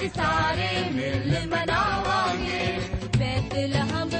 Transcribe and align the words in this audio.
ਅਸੀਂ 0.00 0.08
ਸਾਰੇ 0.10 0.68
ਮਿਲ 0.92 1.48
ਮਨਾਵਾਂਗੇ 1.48 2.78
ਬੈਤਲਹਮ 3.18 4.10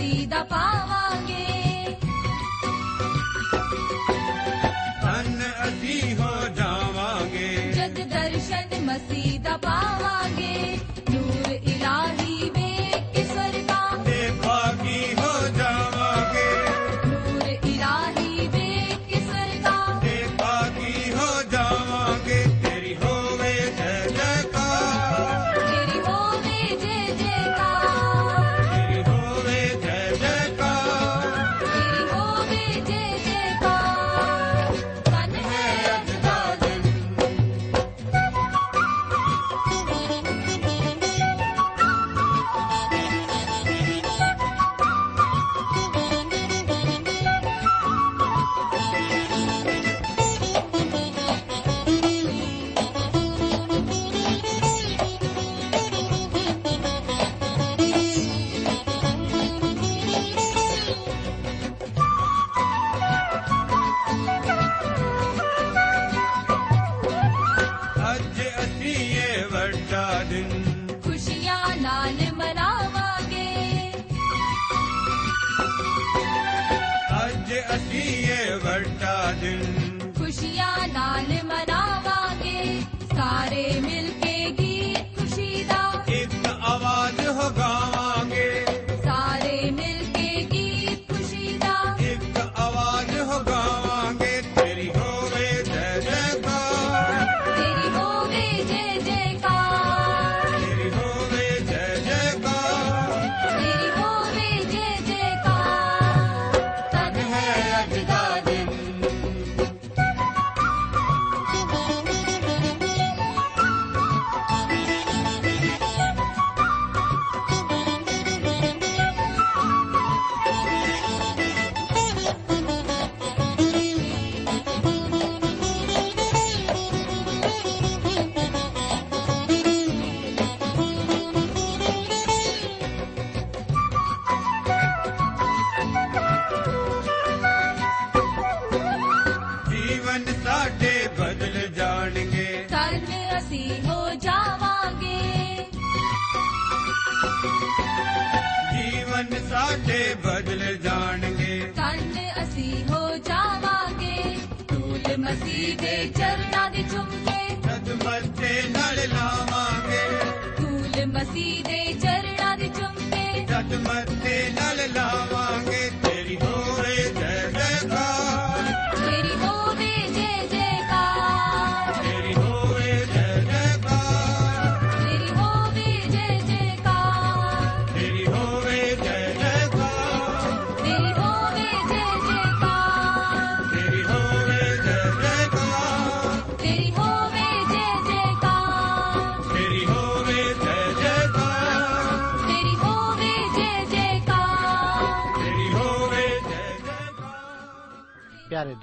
ਦਰਸ਼ਨ 0.00 0.26
ਮਸੀਹ 0.26 0.89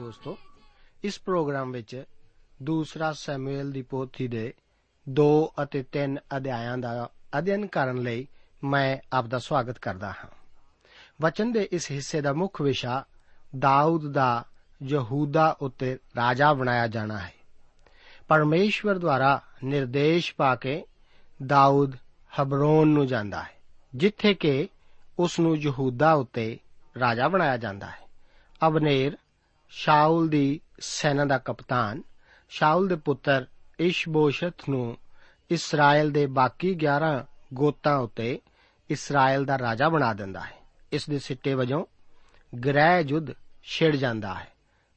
ਦੋਸਤੋ, 0.07 0.37
ਇਸ 1.03 1.19
ਪ੍ਰੋਗਰਾਮ 1.19 1.71
ਵਿੱਚ 1.71 2.03
ਦੂਸਰਾ 2.63 3.13
ਸੈਮੂਅਲ 3.13 3.71
ਦੀ 3.71 3.81
ਪੋਥੀ 3.81 4.27
ਦੇ 4.27 4.53
2 5.09 5.53
ਅਤੇ 5.63 5.83
3 5.83 6.17
ਅਧਿਆਇਆਂ 6.37 6.77
ਦਾ 6.77 7.09
ਅਧਿਐਨ 7.37 7.67
ਕਰਨ 7.67 7.97
ਲਈ 7.97 8.27
ਮੈਂ 8.63 8.97
ਆਪ 9.13 9.25
ਦਾ 9.25 9.39
ਸਵਾਗਤ 9.39 9.79
ਕਰਦਾ 9.79 10.09
ਹਾਂ। 10.09 10.29
ਵਚਨ 11.21 11.51
ਦੇ 11.51 11.69
ਇਸ 11.71 11.91
ਹਿੱਸੇ 11.91 12.21
ਦਾ 12.21 12.33
ਮੁੱਖ 12.33 12.61
ਵਿਸ਼ਾ 12.61 13.05
ਦਾਊਦ 13.59 14.11
ਦਾ 14.11 14.45
ਯਹੂਦਾ 14.83 15.57
ਉੱਤੇ 15.61 15.97
ਰਾਜਾ 16.17 16.53
ਬਣਾਇਆ 16.53 16.87
ਜਾਣਾ 16.87 17.17
ਹੈ। 17.17 17.33
ਪਰਮੇਸ਼ਵਰ 18.27 18.97
ਦੁਆਰਾ 18.97 19.41
ਨਿਰਦੇਸ਼ 19.63 20.35
ਪਾ 20.35 20.55
ਕੇ 20.55 20.85
ਦਾਊਦ 21.45 21.95
ਹਬਰੋਨ 22.41 22.87
ਨੂੰ 22.87 23.07
ਜਾਂਦਾ 23.07 23.43
ਹੈ, 23.43 23.55
ਜਿੱਥੇ 23.95 24.33
ਕਿ 24.33 24.67
ਉਸ 25.19 25.39
ਨੂੰ 25.39 25.57
ਯਹੂਦਾ 25.57 26.13
ਉੱਤੇ 26.13 26.59
ਰਾਜਾ 26.99 27.27
ਬਣਾਇਆ 27.27 27.57
ਜਾਂਦਾ 27.57 27.87
ਹੈ। 27.87 28.07
ਅਬਨੇਰ 28.67 29.17
ਸ਼ਾਉਲ 29.69 30.29
ਦੀ 30.29 30.61
ਸੈਨਾ 30.79 31.25
ਦਾ 31.25 31.37
ਕਪਤਾਨ 31.37 32.03
ਸ਼ਾਉਲ 32.49 32.87
ਦੇ 32.87 32.95
ਪੁੱਤਰ 32.95 33.45
ਇਸ਼ਬੋਸ਼ਤ 33.79 34.69
ਨੂੰ 34.69 34.97
ਇਸਰਾਇਲ 35.51 36.11
ਦੇ 36.11 36.25
ਬਾਕੀ 36.25 36.75
11 36.75 37.25
ਗੋਤਾਂ 37.53 37.97
ਉੱਤੇ 37.97 38.41
ਇਸਰਾਇਲ 38.89 39.45
ਦਾ 39.45 39.57
ਰਾਜਾ 39.57 39.89
ਬਣਾ 39.89 40.13
ਦਿੰਦਾ 40.13 40.39
ਹੈ। 40.39 40.51
ਇਸ 40.91 41.09
ਦੇ 41.09 41.19
ਸਿੱਟੇ 41.19 41.53
ਵਜੋਂ 41.53 41.85
ਗ੍ਰਹਿ 42.65 43.01
ਯੁੱਧ 43.07 43.27
ਛਿੜ 43.63 43.95
ਜਾਂਦਾ 43.95 44.33
ਹੈ। 44.33 44.47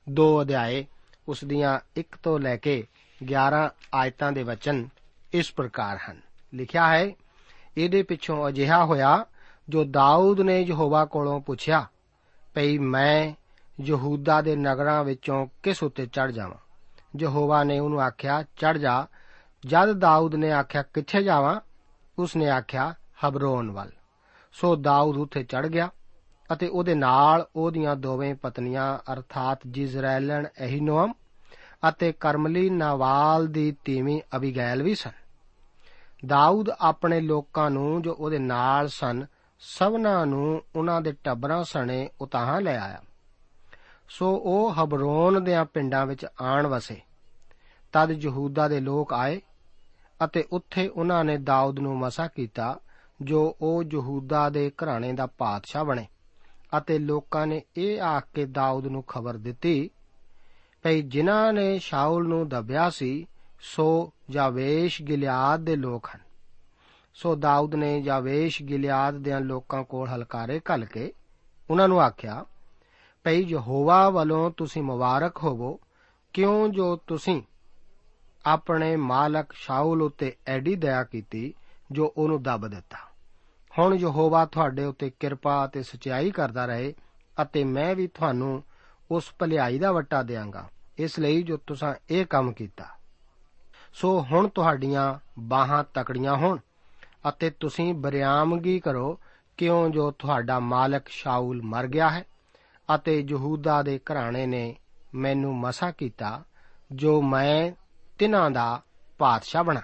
ਦੋ 0.09 0.43
ਅਧਿਆਏ 0.43 0.87
ਉਸ 1.29 1.45
ਦੀਆਂ 1.45 1.81
1 1.97 2.17
ਤੋਂ 2.23 2.39
ਲੈ 2.39 2.57
ਕੇ 2.57 2.87
11 3.23 3.75
ਆਇਤਾਂ 3.95 4.33
ਦੇ 4.33 4.43
ਵਚਨ 4.43 4.89
ਇਸ 5.33 5.53
ਪ੍ਰਕਾਰ 5.53 5.99
ਹਨ। 6.11 6.21
ਲਿਖਿਆ 6.55 6.89
ਹੈ, 6.89 7.11
ਇਹਦੇ 7.77 8.03
ਪਿੱਛੋਂ 8.03 8.49
ਅਜਿਹਾ 8.49 8.85
ਹੋਇਆ 8.85 9.27
ਜੋ 9.69 9.85
ਦਾਊਦ 9.85 10.41
ਨੇ 10.41 10.61
ਯਹੋਵਾ 10.63 11.05
ਕੋਲੋਂ 11.05 11.41
ਪੁੱਛਿਆ, 11.41 11.87
ਭਈ 12.55 12.79
ਮੈਂ 12.79 13.35
ਯਹੂਦਾ 13.81 14.43
ਦੇ 14.43 14.57
ਨਗਰਾਂ 14.57 15.05
ਵਿੱਚੋਂ 15.05 15.47
ਕਿਸ 15.63 15.83
ਉੱਤੇ 15.83 16.07
ਚੜ 16.07 16.31
ਜਾਵਾਂ? 16.31 16.57
ਯਹੋਵਾ 17.19 17.65
ਨੇ 17.65 17.79
ਉਹਨੂੰ 17.79 18.01
ਆਖਿਆ 18.01 18.43
ਚੜ 18.43 18.79
ਜਾ। 18.79 19.07
ਜਦ 19.67 19.93
ਦਾਊਦ 19.93 20.35
ਨੇ 20.35 20.53
ਆਖਿਆ, 20.53 20.83
ਕਿੱਥੇ 20.83 21.23
ਜਾਵਾਂ? 21.23 21.61
ਉਸ 22.19 22.37
ਨੇ 22.37 22.51
ਆਖਿਆ, 22.51 22.95
ਹਬਰੋਨ 23.25 23.71
ਵੱਲ। 23.71 23.91
ਸੋ 24.53 24.77
ਦਾਊਦ 24.77 25.17
ਉੱਥੇ 25.17 25.43
ਚੜ 25.43 25.67
ਗਿਆ 25.67 25.91
ਅਤੇ 26.53 26.69
ਉਹਦੇ 26.69 26.95
ਨਾਲ 26.95 27.47
ਉਹਦੀਆਂ 27.57 27.97
ਦੋਵੇਂ 27.97 28.35
ਪਤਨੀਆਂ, 28.35 29.13
ਅਰਥਾਤ 29.13 29.59
ਜਿਜ਼ਰੈਲਨ 29.67 30.47
ਅਹੀਨੋਮ 30.61 31.13
ਅਤੇ 31.89 32.13
ਕਰਮਲੀ 32.13 32.71
ਨਾਵਾਲ 32.71 33.47
ਦੀ 33.47 33.77
ਤੀਵੀਂ 33.85 34.21
ਅਬੀਗੈਲ 34.37 34.83
ਵੀ 34.83 34.95
ਸਨ। 34.95 35.11
ਦਾਊਦ 36.27 36.71
ਆਪਣੇ 36.71 37.21
ਲੋਕਾਂ 37.21 37.71
ਨੂੰ 37.71 38.03
ਜੋ 38.03 38.17
ਉਹਦੇ 38.19 38.39
ਨਾਲ 38.39 38.89
ਸਨ, 38.89 39.27
ਸਭਨਾਂ 39.61 40.27
ਨੂੰ 40.27 40.63
ਉਹਨਾਂ 40.77 41.01
ਦੇ 41.01 41.13
ਟੱਬਰਾਂ 41.25 41.65
ਸਣੇ 41.65 42.09
ਉਤਾਹਾਂ 42.21 42.61
ਲੈ 42.61 42.79
ਆਇਆ। 42.79 43.01
ਸੋ 44.11 44.41
ਉਹ 44.45 44.75
ਹਬਰੋਨ 44.75 45.45
ਦੇ 45.45 45.53
ਪਿੰਡਾਂ 45.65 46.07
ਵਿੱਚ 46.07 46.27
ਆਣ 46.41 46.67
ਵਸੇ। 46.67 47.01
ਤਦ 47.93 48.11
ਯਹੂਦਾ 48.11 48.69
ਦੇ 48.69 48.81
ਲੋਕ 48.81 49.13
ਆਏ 49.13 49.41
ਅਤੇ 50.25 50.45
ਉੱਥੇ 50.53 50.89
ਉਹਨਾਂ 50.89 51.25
ਨੇ 51.25 51.37
ਦਾਊਦ 51.39 51.79
ਨੂੰ 51.79 51.99
ਮਸਾ 51.99 52.27
ਕੀਤਾ, 52.27 52.79
ਜੋ 53.23 53.57
ਉਹ 53.61 53.85
ਯਹੂਦਾ 53.93 54.51
ਦੇ 54.51 54.71
ਘਰਾਣੇ 54.71 55.13
ਦਾ 55.13 55.27
ਪਾਤਸ਼ਾਹ 55.27 55.85
ਬਣੇ 55.85 56.07
ਅਤੇ 56.79 56.99
ਲੋਕਾਂ 56.99 57.47
ਨੇ 57.47 57.63
ਇਹ 57.77 58.01
ਆਖ 58.01 58.25
ਕੇ 58.35 58.47
ਦਾਊਦ 58.47 58.87
ਨੂੰ 58.87 59.03
ਖਬਰ 59.03 59.37
ਦਿੱਤੀ, 59.37 59.91
ਭਈ 60.83 61.03
ਜਿਨ੍ਹਾਂ 61.03 61.53
ਨੇ 61.53 61.79
ਸ਼ਾਉਲ 61.79 62.29
ਨੂੰ 62.29 62.49
ਦਬਿਆ 62.49 62.91
ਸੀ, 62.91 63.27
ਸੋ 63.61 64.13
ਜਾਵੇਸ਼ 64.31 65.03
ਗਿਲਿਆਦ 65.03 65.61
ਦੇ 65.61 65.77
ਲੋਕ 65.77 66.09
ਹਨ। 66.17 66.21
ਸੋ 67.15 67.35
ਦਾਊਦ 67.35 67.75
ਨੇ 67.75 68.03
ਜਾਵੇਸ਼ 68.03 68.63
ਗਿਲਿਆਦ 68.63 69.15
ਦੇ 69.15 69.41
ਲੋਕਾਂ 69.41 69.85
ਕੋਲ 69.85 70.09
ਹਲਕਾਰੇ 70.09 70.61
ਘੱਲ 70.73 70.85
ਕੇ 70.85 71.13
ਉਹਨਾਂ 71.71 71.89
ਨੂੰ 71.89 72.01
ਆਖਿਆ 72.01 72.45
ਭਈ 73.25 73.45
ਯਹੋਵਾ 73.45 74.11
ਵੱਲੋਂ 74.11 74.51
ਤੁਸੀਂ 74.51 74.83
ਮੁਬਾਰਕ 74.83 75.37
ਹੋਵੋ, 75.43 75.81
ਕਿਉਂ 76.33 76.69
ਜੋ 76.69 76.97
ਤੁਸੀਂ 76.97 77.43
ਆਪਣੇ 78.47 78.97
ਮਾਲਕ 78.97 79.53
ਸ਼ਾਉਲ 79.53 80.03
ਉਤੇ 80.03 80.37
ਐਡੀ 80.47 80.75
ਦਇਆ 80.75 81.05
ਕੀਤੀ, 81.05 81.55
ਜੋ 81.93 82.15
ਉਹਨੂੰ 82.17 82.43
ਦੱਬ 82.43 82.69
ਦਿੱਤਾ। 82.69 82.99
ਹੁਣ 83.79 83.95
ਯਹੋਵਾ 83.95 84.45
ਤੁਹਾਡੇ 84.47 84.85
ਉੱਤੇ 84.85 85.11
ਕਿਰਪਾ 85.11 85.65
ਅਤੇ 85.65 85.83
ਸਚਾਈ 85.83 86.31
ਕਰਦਾ 86.31 86.67
ਰਹੇ 86.67 86.95
ਅਤੇ 87.43 87.65
ਮੈਂ 87.65 87.95
ਵੀ 87.95 88.07
ਤੁਹਾਨੂੰ 88.07 88.63
ਉਸ 89.11 89.33
ਭਲਾਈ 89.39 89.79
ਦਾ 89.79 89.93
ਵਟਾ 89.93 90.23
ਦੇਵਾਂਗਾ 90.23 90.69
ਇਸ 90.99 91.19
ਲਈ 91.19 91.43
ਜੋ 91.43 91.57
ਤੁਸੀਂ 91.57 91.95
ਇਹ 92.11 92.27
ਕੰਮ 92.27 92.53
ਕੀਤਾ। 92.53 92.85
ਸੋ 93.95 94.21
ਹੁਣ 94.23 94.49
ਤੁਹਾਡੀਆਂ 94.49 95.19
ਬਾਹਾਂ 95.39 95.85
ਤਕੜੀਆਂ 95.95 96.37
ਹੋਣ 96.37 96.59
ਅਤੇ 97.29 97.51
ਤੁਸੀਂ 97.51 97.95
ਬਰਿਆਮਗੀ 97.95 98.81
ਕਰੋ, 98.81 99.21
ਕਿਉਂ 99.57 99.91
ਜੋ 99.91 100.11
ਤੁਹਾਡਾ 100.11 100.61
ਮਾਲਕ 100.61 101.09
ਸ਼ਾਉਲ 101.09 101.63
ਮਰ 101.63 101.87
ਗਿਆ 101.87 102.11
ਹੈ। 102.11 102.25
ਅਤੇ 102.95 103.25
ਯਹੂਦਾ 103.31 103.83
ਦੇ 103.83 103.99
ਘਰਾਣੇ 103.99 104.47
ਨੇ 104.47 104.77
ਮੈਨੂੰ 105.15 105.57
ਮਸਾ 105.57 105.91
ਕੀਤਾ, 105.91 106.43
ਜੋ 106.93 107.23
ਮੈਂ 107.23 107.73
ਤਿਨਾਂ 108.19 108.51
ਦਾ 108.51 108.83
ਪਾਤਸ਼ਾਹ 109.19 109.65
ਬਣਾ। 109.65 109.81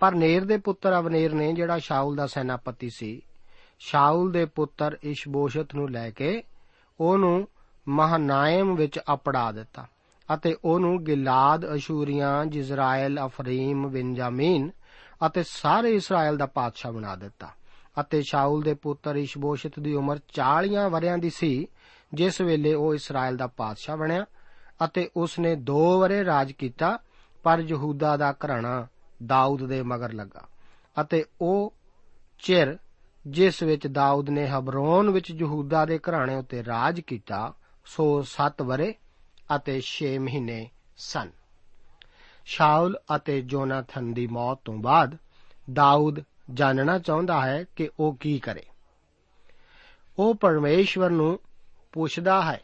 ਪਰ 0.00 0.14
ਨੇਰ 0.14 0.44
ਦੇ 0.44 0.56
ਪੁੱਤਰ 0.56 0.98
ਅਵਨੇਰ 0.98 1.32
ਨੇ, 1.32 1.52
ਜਿਹੜਾ 1.52 1.78
ਸ਼ਾਉਲ 1.78 2.16
ਦਾ 2.16 2.26
ਸੈਨਾਪਤੀ 2.26 2.90
ਸੀ 2.90 3.22
ਸ਼ਾਉਲ 3.78 4.32
ਦੇ 4.32 4.44
ਪੁੱਤਰ 4.44 4.98
ਇਸ਼ਬੋਸ਼ਤ 5.02 5.74
ਨੂੰ 5.74 5.90
ਲੈ 5.90 6.10
ਕੇ 6.10 6.42
ਉਹਨੂੰ 7.00 7.48
ਮਹਨਾਇਮ 7.88 8.74
ਵਿੱਚ 8.74 9.00
ਅਪੜਾ 9.14 9.52
ਦਿੱਤਾ 9.52 9.86
ਅਤੇ 10.34 10.56
ਉਹਨੂੰ 10.64 11.04
ਗਿਲਾਦ, 11.04 11.74
ਅਸ਼ੂਰੀਆਂ, 11.74 12.46
ਜਿਜ਼ਰਾਇਲ, 12.46 13.26
ਅਫਰੀਮ, 13.26 13.88
ਬਿੰਜਾਮੀਨ 13.88 14.70
ਅਤੇ 15.26 15.42
ਸਾਰੇ 15.42 15.90
ਇਸਰਾਇਲ 15.90 16.36
ਦਾ 16.36 16.46
ਪਾਤਸ਼ਾਹ 16.46 16.92
ਬਣਾ 16.92 17.16
ਦਿੱਤਾ 17.16 17.48
ਅਤੇ 18.00 18.22
ਸ਼ਾਉਲ 18.22 18.62
ਦੇ 18.62 18.74
ਪੁੱਤਰ 18.74 19.16
ਇਸ਼ਬੋਸ਼ਤ 19.16 19.80
ਦੀ 19.80 19.94
ਉਮਰ 19.94 20.18
40 20.28 20.88
ਵਰਿਆਂ 20.88 21.18
ਦੀ 21.18 21.30
ਸੀ 21.30 21.66
ਜਿਸ 22.14 22.40
ਵੇਲੇ 22.40 22.74
ਉਹ 22.74 22.94
ਇਸਰਾਇਲ 22.94 23.36
ਦਾ 23.36 23.46
ਪਾਤਸ਼ਾਹ 23.46 23.96
ਬਣਿਆ 23.96 24.24
ਅਤੇ 24.84 25.10
ਉਸ 25.16 25.38
ਨੇ 25.38 25.56
2 25.70 25.98
ਵਰੇ 26.00 26.24
ਰਾਜ 26.24 26.52
ਕੀਤਾ, 26.52 26.98
ਪਰ 27.42 27.58
ਯਹੂਦਾ 27.58 28.16
ਦਾ 28.16 28.32
ਘਰਾਣਾ 28.32 28.86
ਦਾਊਦ 29.26 29.66
ਦੇ 29.66 29.82
ਮਗਰ 29.82 30.12
ਲੱਗਾ 30.12 30.46
ਅਤੇ 31.00 31.24
ਉਹ 31.40 31.74
ਚਿਰ 32.38 32.78
ਜਿਸ 33.26 33.62
ਵਿੱਚ 33.62 33.86
ਦਾਊਦ 33.86 34.30
ਨੇ 34.30 34.46
ਹਬਰੋਨ 34.48 35.10
ਵਿੱਚ 35.10 35.30
ਯਹੂਦਾ 35.30 35.84
ਦੇ 35.84 35.98
ਘਰਾਣੇ 35.98 36.36
ਉੱਤੇ 36.36 36.64
ਰਾਜ 36.64 37.00
ਕੀਤਾ, 37.00 37.52
ਸੋ 37.84 38.22
7 38.22 38.62
ਵਰੇ 38.62 38.94
ਅਤੇ 39.56 39.80
6 39.82 40.18
ਮਹੀਨੇ 40.18 40.70
ਸਨ। 40.96 41.30
ਸ਼ਾਉਲ 42.44 42.98
ਅਤੇ 43.16 43.40
ਜੋਨਾਥਨ 43.40 44.12
ਦੀ 44.12 44.26
ਮੌਤ 44.26 44.60
ਤੋਂ 44.64 44.74
ਬਾਅਦ 44.74 45.16
ਦਾਊਦ 45.72 46.20
ਜਾਣਨਾ 46.50 46.98
ਚਾਹੁੰਦਾ 46.98 47.40
ਹੈ 47.46 47.64
ਕਿ 47.76 47.88
ਉਹ 48.00 48.14
ਕੀ 48.14 48.38
ਕਰੇ। 48.38 48.62
ਉਹ 50.18 50.34
ਪਰਮੇਸ਼ਵਰ 50.34 51.10
ਨੂੰ 51.10 51.40
ਪੁੱਛਦਾ 51.92 52.42
ਹੈ, 52.42 52.60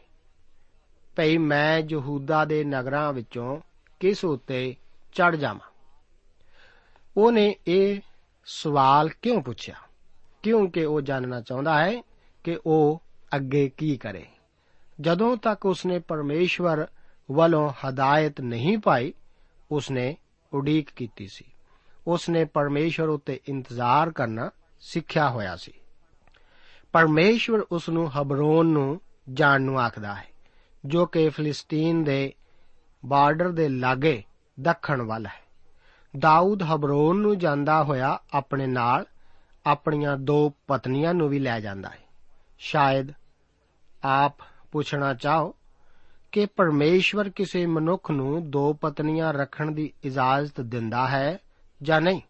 ਭਈ 1.15 1.37
ਮੈਂ 1.37 1.81
ਯਹੂਦਾ 1.89 2.45
ਦੇ 2.45 2.63
ਨਗਰਾਂ 2.63 3.13
ਵਿੱਚੋਂ 3.13 3.61
ਕਿਸ 3.99 4.25
ਉੱਤੇ 4.25 4.75
ਚੜ 5.13 5.35
ਜਾਵਾਂ? 5.35 5.71
ਉਹਨੇ 7.17 7.55
ਇਹ 7.67 8.01
ਸਵਾਲ 8.45 9.09
ਕਿਉਂ 9.09 9.41
ਪੁੱਛਿਆ? 9.41 9.75
ਕਿਉਂਕਿ 10.43 10.85
ਉਹ 10.85 11.01
ਜਾਣਨਾ 11.01 11.41
ਚਾਹੁੰਦਾ 11.41 11.85
ਹੈ 11.85 12.03
ਕਿ 12.43 12.59
ਉਹ 12.65 13.01
ਅੱਗੇ 13.35 13.71
ਕੀ 13.77 13.97
ਕਰੇ। 13.97 14.25
ਜਦੋਂ 15.01 15.37
ਤੱਕ 15.37 15.65
ਉਸਨੇ 15.65 15.99
ਪਰਮੇਸ਼ਵਰ 15.99 16.87
ਵੱਲੋਂ 17.31 17.69
ਹਦਾਇਤ 17.69 18.41
ਨਹੀਂ 18.41 18.77
ਪਾਈ, 18.77 19.13
ਉਸਨੇ 19.71 20.17
ਉਡੀਕ 20.53 20.89
ਕੀਤੀ 20.95 21.27
ਸੀ। 21.27 21.45
ਉਸਨੇ 22.07 22.45
ਪਰਮੇਸ਼ਵਰ 22.45 23.07
ਉੱਤੇ 23.07 23.39
ਇੰਤਜ਼ਾਰ 23.49 24.11
ਕਰਨਾ 24.11 24.49
ਸਿੱਖਿਆ 24.79 25.29
ਹੋਇਆ 25.29 25.55
ਸੀ। 25.55 25.73
ਪਰਮੇਸ਼ਵਰ 26.91 27.59
ਉਸ 27.59 27.89
ਨੂੰ 27.89 28.21
ਹਬਰੋਨ 28.21 28.65
ਨੂੰ 28.65 29.01
ਜਾਣ 29.33 29.61
ਨੂੰ 29.61 29.79
ਆਖਦਾ 29.79 30.15
ਹੈ, 30.15 30.27
ਜੋ 30.85 31.05
ਕਿ 31.05 31.29
ਫਿਲਿਸਤੀਨ 31.29 32.03
ਦੇ 32.03 32.33
ਬਾਰਡਰ 33.05 33.51
ਦੇ 33.51 33.69
ਲਾਗੇ 33.69 34.23
ਦੱਖਣ 34.59 35.01
ਵੱਲ 35.01 35.25
ਹੈ। 35.25 35.49
ਦਾਊਦ 36.19 36.63
ਹਬਰੋਨ 36.63 37.17
ਨੂੰ 37.17 37.37
ਜਾਂਦਾ 37.37 37.83
ਹੋਇਆ 37.83 38.19
ਆਪਣੇ 38.33 38.67
ਨਾਲ 38.67 39.05
ਆਪਣੀਆਂ 39.65 40.17
ਦੋ 40.17 40.53
ਪਤਨੀਆਂ 40.67 41.13
ਨੂੰ 41.13 41.29
ਵੀ 41.29 41.39
ਲੈ 41.39 41.59
ਜਾਂਦਾ 41.59 41.89
ਹੈ। 41.89 41.99
ਸ਼ਾਇਦ 42.59 43.07
ਆਪ 44.03 44.35
ਪੁੱਛਣਾ 44.71 45.13
ਚਾਹੋ 45.13 45.55
ਕਿ 46.31 46.45
ਪਰਮੇਸ਼ਵਰ 46.45 47.29
ਕਿਸੇ 47.29 47.65
ਮਨੁੱਖ 47.65 48.11
ਨੂੰ 48.11 48.51
ਦੋ 48.51 48.73
ਪਤਨੀਆਂ 48.73 49.33
ਰੱਖਣ 49.33 49.71
ਦੀ 49.71 49.93
ਇਜਾਜ਼ਤ 50.03 50.61
ਦਿੰਦਾ 50.61 51.07
ਹੈ 51.07 51.37
ਜਾਂ 51.81 52.01
ਨਹੀਂ? 52.01 52.21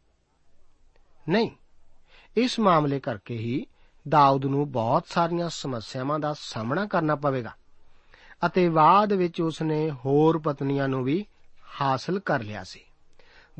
ਨਹੀਂ। 1.29 1.51
ਇਸ 2.38 2.60
ਮਾਮਲੇ 2.60 3.00
ਕਰਕੇ 3.00 3.38
ਹੀ 3.38 3.65
ਦਾਊਦ 4.10 4.46
ਨੂੰ 4.46 4.72
ਬਹੁਤ 4.72 5.04
ਸਾਰੀਆਂ 5.08 5.50
ਸਮੱਸਿਆਵਾਂ 5.50 6.20
ਦਾ 6.20 6.36
ਸਾਹਮਣਾ 6.39 6.86
ਕਰਨਾ 6.86 7.16
ਪਵੇਗਾ 7.16 7.51
ਅਤੇ 8.46 8.70
ਬਾਅਦ 8.70 9.13
ਵਿੱਚ 9.13 9.42
ਉਸਨੇ 9.42 9.92
ਹੋਰ 9.92 10.38
ਪਤਨੀਆਂ 10.38 10.88
ਨੂੰ 10.88 11.04
ਵੀ 11.04 11.25
ਹਾਸਲ 11.82 12.20
ਕਰ 12.20 12.44
ਲਿਆ 12.44 12.63
ਸੀ। 12.63 12.80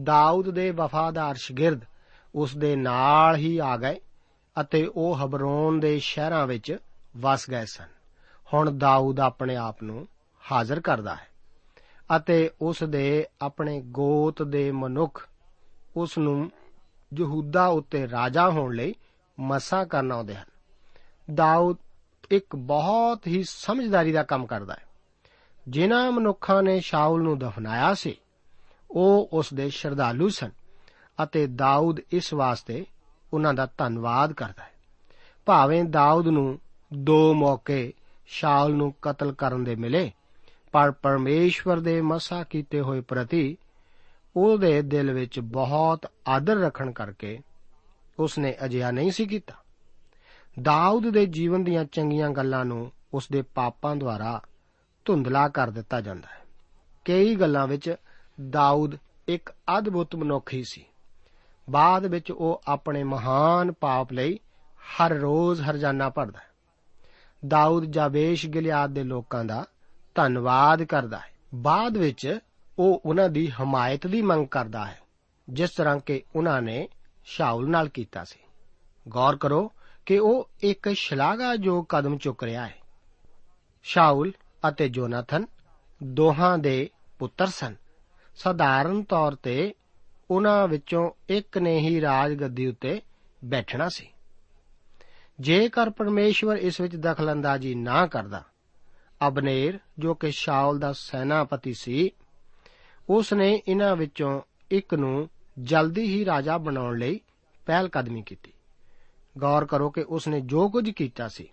ਦਾਊਦ 0.04 0.50
ਦੇ 0.50 0.72
ਵਫਾਦਾਰ 0.72 1.36
ਸ਼ਾਗਿਰਦ 1.36 1.82
ਉਸ 2.36 2.58
ਦੇ 2.58 2.76
ਨਾਲ 2.76 3.36
ਹੀ 3.36 3.58
ਆ 3.58 3.78
ਗਏ 3.78 4.00
ਅਤੇ 4.62 4.92
ਉਹ 4.96 5.16
ਹਬਰੋਨ 5.16 5.80
ਦੇ 5.80 6.00
ਸ਼ਹਿਰਾਂ 6.00 6.48
ਵਿੱਚ 6.48 6.78
ਵਸ 7.18 7.50
ਗਏ 7.50 7.66
ਸਨ। 7.66 7.88
ਹੁਣ 8.54 8.78
ਦਾਊਦ 8.78 9.20
ਆਪਣੇ 9.20 9.56
ਆਪ 9.56 9.84
ਨੂੰ 9.84 10.08
ਹਾਜ਼ਰ 10.52 10.80
ਕਰਦਾ 10.80 11.16
ਹੈ 11.16 11.28
ਅਤੇ 12.18 12.52
ਉਸ 12.62 12.84
ਦੇ 12.84 13.26
ਆਪਣੇ 13.42 13.82
ਗੋਤ 13.82 14.44
ਦੇ 14.44 14.72
ਮਨੁੱਖ 14.72 15.28
ਉਸ 15.96 16.18
ਨੂੰ 16.18 16.52
ਯਹੂਦਾ 17.20 17.68
ਉੱਤੇ 17.68 18.10
ਰਾਜਾ 18.10 18.50
ਹੋਣ 18.50 18.76
ਲਈ 18.76 18.96
ਮਸਾ 19.40 19.86
ਕਰਨ 19.86 20.12
ਆਉਂਦੇ 20.12 20.36
ਹਨ। 20.36 20.46
ਦਾਊਦ 21.34 21.78
ਇੱਕ 22.32 22.56
ਬਹੁਤ 22.56 23.28
ਹੀ 23.28 23.44
ਸਮਝਦਾਰੀ 23.44 24.12
ਦਾ 24.12 24.24
ਕੰਮ 24.24 24.46
ਕਰਦਾ 24.46 24.74
ਹੈ। 24.74 24.84
ਜਿਨ੍ਹਾਂ 25.68 26.12
ਮਨੁੱਖਾਂ 26.12 26.64
ਨੇ 26.64 26.80
ਸ਼ਾਉਲ 26.80 27.24
ਨੂੰ 27.24 27.40
ਦਫਨਾਇਆ 27.40 27.94
ਸੀ, 27.94 28.16
ਉਹ 28.92 29.30
ਉਸ 29.34 29.54
ਦੇ 29.54 29.70
ਸ਼ਰਧਾਲੂ 29.70 30.30
ਸਨ 30.30 30.50
ਅਤੇ 31.24 31.48
ਦਾਊਦ 31.48 32.00
ਇਸ 32.12 32.34
ਵਾਸਤੇ 32.34 32.86
ਉਹਨਾਂ 33.34 33.54
ਦਾ 33.54 33.68
ਧੰਨਵਾਦ 33.78 34.34
ਕਰਦਾ 34.34 34.64
ਹੈ। 34.64 34.74
ਭਾਵੇਂ 35.46 35.84
ਦਾਊਦ 35.84 36.28
ਨੂੰ 36.28 36.60
ਦੋ 36.94 37.34
ਮੌਕੇ 37.34 37.94
ਸ਼ਾਉਲ 38.28 38.74
ਨੂੰ 38.74 38.94
ਕਤਲ 39.02 39.32
ਕਰਨ 39.32 39.64
ਦੇ 39.64 39.76
ਮਿਲੇ, 39.76 40.12
ਪਰ 40.72 40.92
ਪਰਮੇਸ਼ਵਰ 40.92 41.80
ਦੇ 41.80 42.02
ਮਸਾ 42.02 42.44
ਕੀਤੇ 42.44 42.82
ਹੋਏ 42.82 43.02
ਪ੍ਰਤੀ 43.02 43.58
ਉਹਦੇ 44.36 44.82
ਦਿਲ 44.82 45.12
ਵਿੱਚ 45.12 45.40
ਬਹੁਤ 45.40 46.12
ਆਦਰ 46.28 46.56
ਰੱਖਣ 46.58 46.92
ਕਰਕੇ 46.92 47.40
ਉਸਨੇ 48.20 48.56
ਅਜਿਹਾ 48.66 48.92
ਨਹੀਂ 48.92 49.12
ਸੀ 49.12 49.26
ਕੀਤਾ। 49.26 49.54
ਦਾਊਦ 50.62 51.10
ਦੇ 51.10 51.26
ਜੀਵਨ 51.26 51.64
ਦੀਆਂ 51.64 51.86
ਚੰਗੀਆਂ 51.86 52.30
ਗੱਲਾਂ 52.30 52.66
ਨੂੰ 52.66 52.92
ਉਸ 53.14 53.28
ਦੇ 53.32 53.42
ਪਾਪਾਂ 53.42 53.96
ਦੁਆਰਾ 53.96 54.42
ਧੁੰਦਲਾ 55.06 55.48
ਕਰ 55.48 55.70
ਦਿੱਤਾ 55.70 56.02
ਜਾਂਦਾ 56.02 56.28
ਹੈ। 56.28 56.42
ਕਈ 57.06 57.36
ਗੱਲਾਂ 57.36 57.68
ਵਿੱਚ 57.68 57.96
ਦਾਊਦ 58.50 58.98
ਇੱਕ 59.28 59.54
ਅਦਭੁਤ 59.78 60.16
ਮਨੁੱਖ 60.16 60.54
ਹੀ 60.54 60.64
ਸੀ। 60.64 60.86
ਬਾਅਦ 61.70 62.06
ਵਿੱਚ 62.06 62.32
ਉਹ 62.32 62.62
ਆਪਣੇ 62.68 63.04
ਮਹਾਨ 63.04 63.72
ਪਾਪ 63.72 64.14
ਲਈ 64.14 64.40
ਹਰ 64.80 65.12
ਰੋਜ਼ 65.12 65.62
ਹਰਜਾਨਾ 65.62 66.10
ਭਰਦਾ 66.10 66.40
ਹੈ। 66.40 66.50
ਦਾਊਦ 67.48 67.86
ਜਾਬੇਸ਼ 67.86 68.46
ਗਿਲਿਆਦ 68.46 68.90
ਦੇ 68.90 69.04
ਲੋਕਾਂ 69.04 69.46
ਦਾ 69.46 69.66
ਧੰਨਵਾਦ 70.16 70.84
ਕਰਦਾ 70.84 71.18
ਹੈ। 71.18 71.34
ਬਾਅਦ 71.56 71.98
ਵਿੱਚ 71.98 72.40
ਉਹ 72.80 73.02
ਉਹਨਾਂ 73.06 73.30
ਦੀ 73.30 73.50
ਹਮਾਇਤ 73.50 74.08
ਦੀ 74.08 74.22
ਮੰਗ 74.22 74.48
ਕਰਦਾ 74.48 74.86
ਹੈ, 74.86 75.00
ਜਿਸ 75.50 75.70
ਤਰ੍ਹਾਂ 75.70 76.00
ਕਿ 76.00 76.24
ਉਹਨਾਂ 76.36 76.62
ਨੇ 76.62 76.90
ਸ਼ਾਉਲ 77.30 77.70
ਨਾਲ 77.70 77.90
ਕੀਤਾ 77.90 78.24
ਸੀ। 78.24 78.40
ਗੌਰ 79.10 79.36
ਕਰੋ 79.36 79.72
ਕਿ 80.06 80.20
ਉਹ 80.20 80.50
ਇੱਕ 80.64 80.90
ਸ਼ਲਾਘਾਯੋਗ 80.94 81.86
ਕਦਮ 81.90 82.18
ਚੁੱਕ 82.18 82.44
ਰਿਹਾ 82.44 82.68
ਹੈ। 82.68 82.76
ਸ਼ਾਉਲ 83.84 84.32
ਅਤੇ 84.70 84.90
ਜੋਨਾਥਨ 84.90 85.46
ਦੋਹਾਂ 86.04 86.58
ਦੇ 86.58 86.90
ਪੁੱਤਰ 87.20 87.48
ਸਨ। 87.48 87.76
ਸਧਾਰਨ 88.36 89.04
ਤੌਰ 89.04 89.36
ਤੇ 89.36 89.74
ਉਹਨਾਂ 90.32 90.68
ਵਿੱਚੋਂ 90.68 91.12
ਇੱਕ 91.30 91.58
ਨੇ 91.58 91.80
ਹੀ 91.80 92.02
ਰਾਜ 92.02 92.34
ਗੱਦੀ 92.34 92.68
ਉੱਤੇ 92.68 93.02
ਬੈਠਣਾ 93.46 93.90
ਸੀ। 93.90 94.08
ਜੇਕਰ 95.40 95.90
ਪਰਮੇਸ਼ਵਰ 95.90 96.58
ਇਸ 96.58 96.82
ਵਿੱਚ 96.82 96.96
ਦਖਲਅੰਦਾਜ਼ੀ 96.96 97.76
ਨਾ 97.76 98.08
ਕਰਦਾ, 98.08 98.44
ਅਬਨੇਰ, 99.28 99.80
ਜੋ 100.00 100.14
ਕਿ 100.14 100.32
ਸ਼ਾਉਲ 100.32 100.80
ਦਾ 100.80 100.94
ਸੈਨਾਪਤੀ 100.94 101.74
ਸੀ, 101.74 102.12
ਉਸ 103.10 103.34
ਨੇ 103.34 103.62
ਇਹਨਾਂ 103.68 103.96
ਵਿੱਚੋਂ 103.96 104.42
ਇੱਕ 104.72 104.94
ਨੂੰ 104.94 105.30
ਜਲਦੀ 105.60 106.02
ਹੀ 106.02 106.26
ਰਾਜਾ 106.26 106.58
ਬਣਾਉਣ 106.58 106.98
ਲਈ 106.98 107.20
ਪਹਿਲ 107.66 107.90
ਕਦਮੀ 107.90 108.22
ਕੀਤੀ। 108.22 108.54
ਗੌਰ 109.38 109.66
ਕਰੋ 109.66 109.90
ਕਿ 109.90 110.06
ਉਸ 110.10 110.28
ਨੇ 110.28 110.42
ਜੋ 110.42 110.70
ਕੁਝ 110.70 110.90
ਕੀਤਾ 110.90 111.28
ਸੀ। 111.28 111.48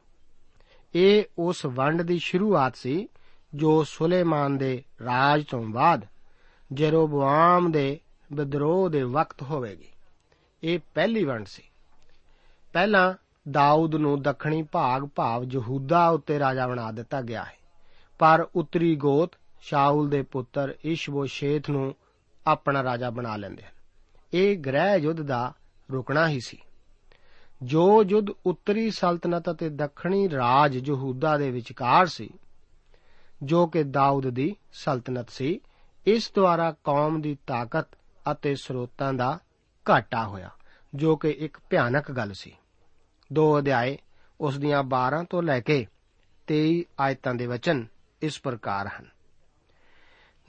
ਇਹ 0.94 1.24
ਉਸ 1.38 1.66
ਵੰਡ 1.66 2.02
ਦੀ 2.02 2.18
ਸ਼ੁਰੂਆਤ 2.18 2.76
ਸੀ, 2.76 3.08
ਜੋ 3.54 3.84
ਸੁਲੇਮਾਨ 3.84 4.58
ਦੇ 4.58 4.82
ਰਾਜ 5.04 5.44
ਤੋਂ 5.44 5.64
ਬਾਅਦ 5.64 6.06
ਜੇਰੋਬਆਮ 6.72 7.70
ਦੇ 7.70 8.00
ਵਿਦਰੋਹ 8.32 8.88
ਦੇ 8.90 9.02
ਵਕਤ 9.02 9.42
ਹੋਵੇਗੀ। 9.42 9.88
ਇਹ 10.62 10.78
ਪਹਿਲੀ 10.94 11.24
ਵੰਡ 11.24 11.46
ਸੀ। 11.46 11.62
ਪਹਿਲਾਂ 12.72 13.14
ਦਾਊਦ 13.50 13.94
ਨੂੰ 13.94 14.22
ਦੱਖਣੀ 14.22 14.62
ਭਾਗ 14.62 15.02
ਭਾਵ 15.02 15.44
ਯਹੂਦਾ 15.52 16.08
ਉੱਤੇ 16.08 16.38
ਰਾਜਾ 16.38 16.66
ਬਣਾ 16.66 16.92
ਦਿੱਤਾ 16.92 17.20
ਗਿਆ 17.22 17.44
ਹੈ, 17.44 17.56
ਪਰ 18.18 18.48
ਉੱਤਰੀ 18.54 18.96
ਗੋਤ 18.96 19.30
ਸ਼ਾਉਲ 19.60 20.08
ਦੇ 20.08 20.22
ਪੁੱਤਰ 20.22 20.74
ਇਸ਼ਬੋਸ਼ੇਤ 20.84 21.70
ਨੂੰ 21.70 21.94
ਆਪਣਾ 22.46 22.82
ਰਾਜਾ 22.82 23.10
ਬਣਾ 23.10 23.36
ਲੈਂਦੇ 23.36 23.62
ਹਨ। 23.62 23.75
ਇਹ 24.34 24.58
ਗ੍ਰਹਿ 24.58 24.98
ਯੁੱਧ 24.98 25.22
ਦਾ 25.22 25.52
ਰੁਕਣਾ 25.92 26.28
ਹੀ 26.28 26.40
ਸੀ। 26.40 26.58
ਜੋ 27.62 28.04
ਯੁੱਧ 28.08 28.26
ਉੱਤਰੀ 28.46 28.90
ਸਲਤਨਤ 28.90 29.50
ਅਤੇ 29.50 29.68
ਦੱਖਣੀ 29.68 30.28
ਰਾਜ 30.30 30.88
ਯਹੂਦਾ 30.88 31.38
ਦੇ 31.38 31.50
ਵਿਚਕਾਰ 31.50 32.06
ਸੀ, 32.06 32.30
ਜੋ 33.42 33.66
ਕਿ 33.66 33.82
ਦਾਊਦ 33.82 34.28
ਦੀ 34.28 34.56
ਸਲਤਨਤ 34.72 35.30
ਸੀ, 35.30 35.60
ਇਸ 36.06 36.32
ਦੁਆਰਾ 36.34 36.72
ਕੌਮ 36.84 37.20
ਦੀ 37.20 37.38
ਤਾਕਤ 37.46 37.86
ਅਤੇ 38.32 38.54
ਸਰੋਤਾਂ 38.54 39.12
ਦਾ 39.12 39.38
ਘਾਟਾ 39.90 40.26
ਹੋਇਆ, 40.26 40.50
ਜੋ 40.94 41.16
ਕਿ 41.16 41.30
ਇੱਕ 41.30 41.58
ਭਿਆਨਕ 41.70 42.12
ਗੱਲ 42.12 42.32
ਸੀ। 42.32 42.52
ਦੋ 43.32 43.58
ਅਧਿਆਏ 43.58 43.98
ਉਸ 44.40 44.58
ਦੀਆਂ 44.58 44.82
12 44.82 45.24
ਤੋਂ 45.30 45.42
ਲੈ 45.42 45.60
ਕੇ 45.60 45.86
23 46.46 46.84
ਆਇਤਾਂ 47.00 47.34
ਦੇ 47.34 47.46
ਵਚਨ 47.46 47.86
ਇਸ 48.22 48.40
ਪ੍ਰਕਾਰ 48.40 48.86
ਹਨ। 48.86 49.15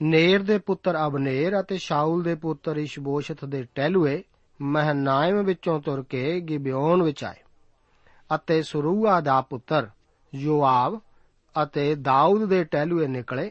ਨੇਰ 0.00 0.42
ਦੇ 0.42 0.58
ਪੁੱਤਰ 0.58 0.96
ਅਬਨੇਰ 1.06 1.60
ਅਤੇ 1.60 1.76
ਸ਼ਾਉਲ 1.76 2.22
ਦੇ 2.22 2.34
ਪੁੱਤਰ 2.34 2.76
ਇਸ਼ਬੋਸ਼ਤ 2.76 3.44
ਦੇ 3.44 3.66
ਟਹਿਲੂਏ 3.74 4.22
ਮਹਨਾਇਮ 4.60 5.42
ਵਿੱਚੋਂ 5.42 5.80
ਤੁਰ 5.80 6.02
ਕੇ 6.02 6.40
ਗਿਬਿਓਨ 6.40 7.02
ਵਿੱਚ 7.02 7.24
ਆਏ 7.24 7.42
ਅਤੇ 8.34 8.62
ਸਰੂਆ 8.62 9.20
ਦਾ 9.20 9.40
ਪੁੱਤਰ 9.40 9.88
ਯੋਆਬ 10.34 11.00
ਅਤੇ 11.62 11.94
ਦਾਊਦ 11.94 12.44
ਦੇ 12.44 12.64
ਟਹਿਲੂਏ 12.64 13.06
ਨਿਕਲੇ 13.06 13.50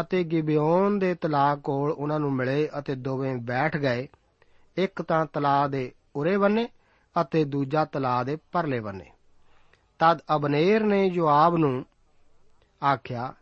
ਅਤੇ 0.00 0.22
ਗਿਬਿਓਨ 0.24 0.98
ਦੇ 0.98 1.14
ਤਲਾਅ 1.14 1.56
ਕੋਲ 1.56 1.90
ਉਹਨਾਂ 1.90 2.20
ਨੂੰ 2.20 2.32
ਮਿਲੇ 2.32 2.68
ਅਤੇ 2.78 2.94
ਦੋਵੇਂ 2.94 3.36
ਬੈਠ 3.36 3.76
ਗਏ। 3.76 4.08
ਇੱਕ 4.76 5.02
ਤਾਂ 5.02 5.26
ਤਲਾਅ 5.26 5.68
ਦੇ 5.68 5.90
ਉਰੇ 6.16 6.36
ਬੰਨੇ 6.36 6.68
ਅਤੇ 7.16 7.44
ਦੂਜਾ 7.44 7.84
ਤਲਾਅ 7.84 8.24
ਦੇ 8.24 8.36
ਪਰਲੇ 8.52 8.80
ਬੰਨੇ। 8.80 9.10
ਤਦ 10.00 10.20
ਅਬਨੇਰ 10.36 10.82
ਨੇ 10.82 11.04
ਯੋਆਬ 11.06 11.56
ਨੂੰ 11.56 11.84
ਆਖਿਆ 12.82 13.32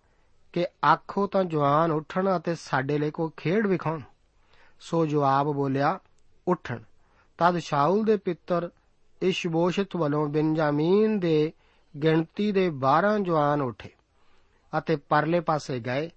ਕਿ 0.56 0.66
ਆਖੋ 0.84 1.26
ਤਾਂ 1.26 1.44
ਜਵਾਨ 1.44 1.90
ਉੱਠਣ 1.90 2.36
ਅਤੇ 2.36 2.54
ਸਾਡੇ 2.54 2.98
ਲਈ 2.98 3.10
ਕੋਈ 3.10 3.30
ਖੇਡ 3.36 3.66
ਵਿਖਾਉਣ। 3.66 4.00
ਸੋ 4.80 5.06
ਜਵਾਬ 5.06 5.46
ਬੋਲਿਆ, 5.46 5.98
ਉੱਠਣ। 6.48 6.78
ਤਦ 7.38 7.58
ਸ਼ਾਉਲ 7.58 8.04
ਦੇ 8.04 8.16
ਪਿੱਤਰ 8.16 8.70
ਇਸ਼ਬੋਸ਼ਤ 9.22 9.96
ਵੱਲੋਂ 9.96 10.28
ਬੈਂਜਾਮੀਨ 10.28 11.20
ਦੇ 11.20 11.52
ਗਿਣਤੀ 12.02 12.52
ਦੇ 12.52 12.68
12 12.68 13.18
ਜਵਾਨ 13.22 13.62
ਉੱਠੇ 13.62 13.90
ਅਤੇ 14.78 14.96
ਪਰਲੇ 14.96 15.40
ਪਾਸੇ 15.40 15.80
ਗਏ 15.80 16.10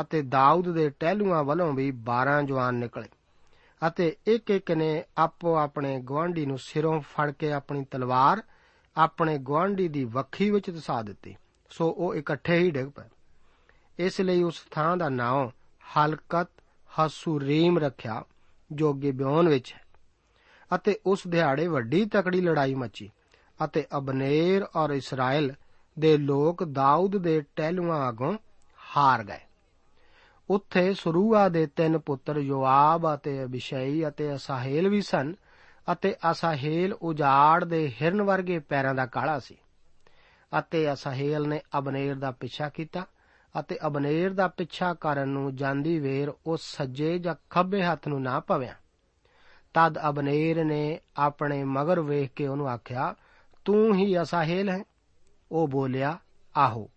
ਅਤੇ 0.00 0.22
ਦਾਊਦ 0.22 0.74
ਦੇ 0.74 0.90
ਟਹਿਲੂਆਂ 0.90 1.44
ਵੱਲੋਂ 1.44 1.72
ਵੀ 1.72 1.90
12 1.90 2.42
ਜਵਾਨ 2.46 2.74
ਨਿਕਲੇ 2.74 3.08
ਅਤੇ 3.88 4.16
ਇੱਕ 4.26 4.50
ਇੱਕ 4.50 4.70
ਨੇ 4.70 5.04
ਆਪੋ 5.18 5.56
ਆਪਣੇ 5.56 6.00
ਗਵਾਂਢੀ 6.00 6.46
ਨੂੰ 6.46 6.58
ਸਿਰੋਂ 6.58 7.00
ਫੜ 7.00 7.30
ਕੇ 7.30 7.52
ਆਪਣੀ 7.52 7.84
ਤਲਵਾਰ 7.84 8.42
ਆਪਣੇ 8.96 9.38
ਗਵਾਂਢੀ 9.38 9.88
ਦੀ 9.88 10.04
ਵੱਖੀ 10.04 10.50
ਵਿੱਚ 10.50 10.70
ਦਸਾ 10.70 11.02
ਦਿੱਤੀ। 11.02 11.36
ਸੋ 11.70 11.94
ਉਹ 11.98 12.14
ਇਕੱਠੇ 12.14 12.58
ਹੀ 12.58 12.70
ਡਿੱਗ 12.70 12.88
ਪਏ। 12.88 13.04
ਇਸ 14.02 14.20
ਲਈ 14.20 14.42
ਉਸ 14.42 14.64
ਥਾਂ 14.70 14.96
ਦਾ 14.96 15.08
ਨਾਮ 15.08 15.50
ਹਲਕਤ 15.84 16.48
ਹਸੂਰੀਮ 16.90 17.78
ਰੱਖਿਆ 17.78 18.22
ਜੋ 18.70 18.92
ਗਿਬਿਓਨ 18.92 19.48
ਵਿੱਚ 19.48 19.72
ਹੈ। 19.72 19.80
ਅਤੇ 20.74 20.98
ਉਸ 21.06 21.26
ਦਿਹਾੜੇ 21.26 21.66
ਵੱਡੀ 21.66 22.04
ਤਕੜੀ 22.04 22.40
ਲੜਾਈ 22.40 22.74
ਮਚੀ 22.74 23.10
ਅਤੇ 23.64 23.86
ਅਬਨੇਰ 23.96 24.66
ਔਰ 24.76 24.90
ਇਸਰਾਇਲ 24.90 25.52
ਦੇ 25.98 26.16
ਲੋਕ 26.16 26.64
ਦਾਊਦ 26.64 27.16
ਦੇ 27.16 27.40
ਟਹਿਲੂਆਂ 27.56 28.08
ਅਗੋਂ 28.08 28.36
ਹਾਰ 28.96 29.24
ਗਏ। 29.24 29.40
ਉੱਥੇ 30.50 30.94
ਸਰੂਆ 30.94 31.48
ਦੇ 31.48 31.66
ਤਿੰਨ 31.66 31.98
ਪੁੱਤਰ 31.98 32.36
ਯੋਆਬ 32.36 33.14
ਅਤੇ 33.14 33.44
ਅਬਿਸ਼ਈ 33.44 34.08
ਅਤੇ 34.08 34.34
ਅਸਾਹੇਲ 34.34 34.88
ਵੀ 34.88 35.02
ਸਨ 35.02 35.34
ਅਤੇ 35.92 36.14
ਅਸਾਹੇਲ 36.30 36.92
ਉਜਾੜ 36.92 37.64
ਦੇ 37.64 37.92
ਹਿਰਨ 38.02 38.22
ਵਰਗੇ 38.22 38.58
ਪੈਰਾਂ 38.58 38.94
ਦਾ 38.94 39.06
ਕਾਲਾ 39.06 39.38
ਸੀ 39.38 39.56
ਅਤੇ 40.58 40.92
ਅਸਾਹੇਲ 40.92 41.48
ਨੇ 41.48 41.60
ਅਬਨੇਰ 41.78 42.14
ਦਾ 42.14 42.30
ਪਿੱਛਾ 42.30 42.68
ਕੀਤਾ 42.68 43.06
ਅਤੇ 43.60 43.78
ਅਬਨੇਰ 43.86 44.32
ਦਾ 44.32 44.48
ਪਿੱਛਾ 44.48 44.94
ਕਰਨ 44.94 45.28
ਨੂੰ 45.28 45.56
ਜਾਂਦੀ 45.56 45.98
ਵੇਰ 45.98 46.32
ਉਹ 46.46 46.56
ਸੱਜੇ 46.56 47.18
ਜਾਂ 47.18 47.34
ਖੱਬੇ 47.50 47.82
ਹੱਥ 47.82 48.08
ਨੂੰ 48.08 48.22
ਨਾ 48.22 48.40
ਪਵਿਆ। 48.40 48.74
ਤਦ 49.74 49.98
ਅਬਨੇਰ 50.08 50.64
ਨੇ 50.64 51.00
ਆਪਣੇ 51.16 51.64
ਮਗਰ 51.64 52.00
ਵੇਖ 52.00 52.30
ਕੇ 52.30 52.46
ਉਹਨੂੰ 52.46 52.68
ਆਖਿਆ, 52.68 53.14
ਤੂੰ 53.64 53.94
ਹੀ 53.94 54.22
ਅਸਾਹੇਲ 54.22 54.68
ਹੈ? 54.68 54.84
ਉਹ 55.52 55.68
ਬੋਲਿਆ, 55.68 56.18
ਆਹੋ। 56.56 56.90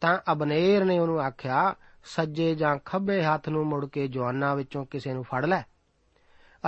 ਤਾਂ 0.00 0.18
ਅਬਨੇਰ 0.32 0.84
ਨੇ 0.84 0.98
ਉਹਨੂੰ 0.98 1.20
ਆਖਿਆ, 1.20 1.74
ਸੱਜੇ 2.04 2.54
ਜਾਂ 2.54 2.78
ਖੱਬੇ 2.84 3.22
ਹੱਥ 3.22 3.48
ਨੂੰ 3.48 3.64
ਮੁੜ 3.64 3.86
ਕੇ 3.86 4.08
ਜਵਾਨਾਂ 4.08 4.56
ਵਿੱਚੋਂ 4.56 4.86
ਕਿਸੇ 4.86 5.12
ਨੂੰ 5.12 5.24
ਫੜ 5.24 5.44
ਲੈ। 5.44 5.62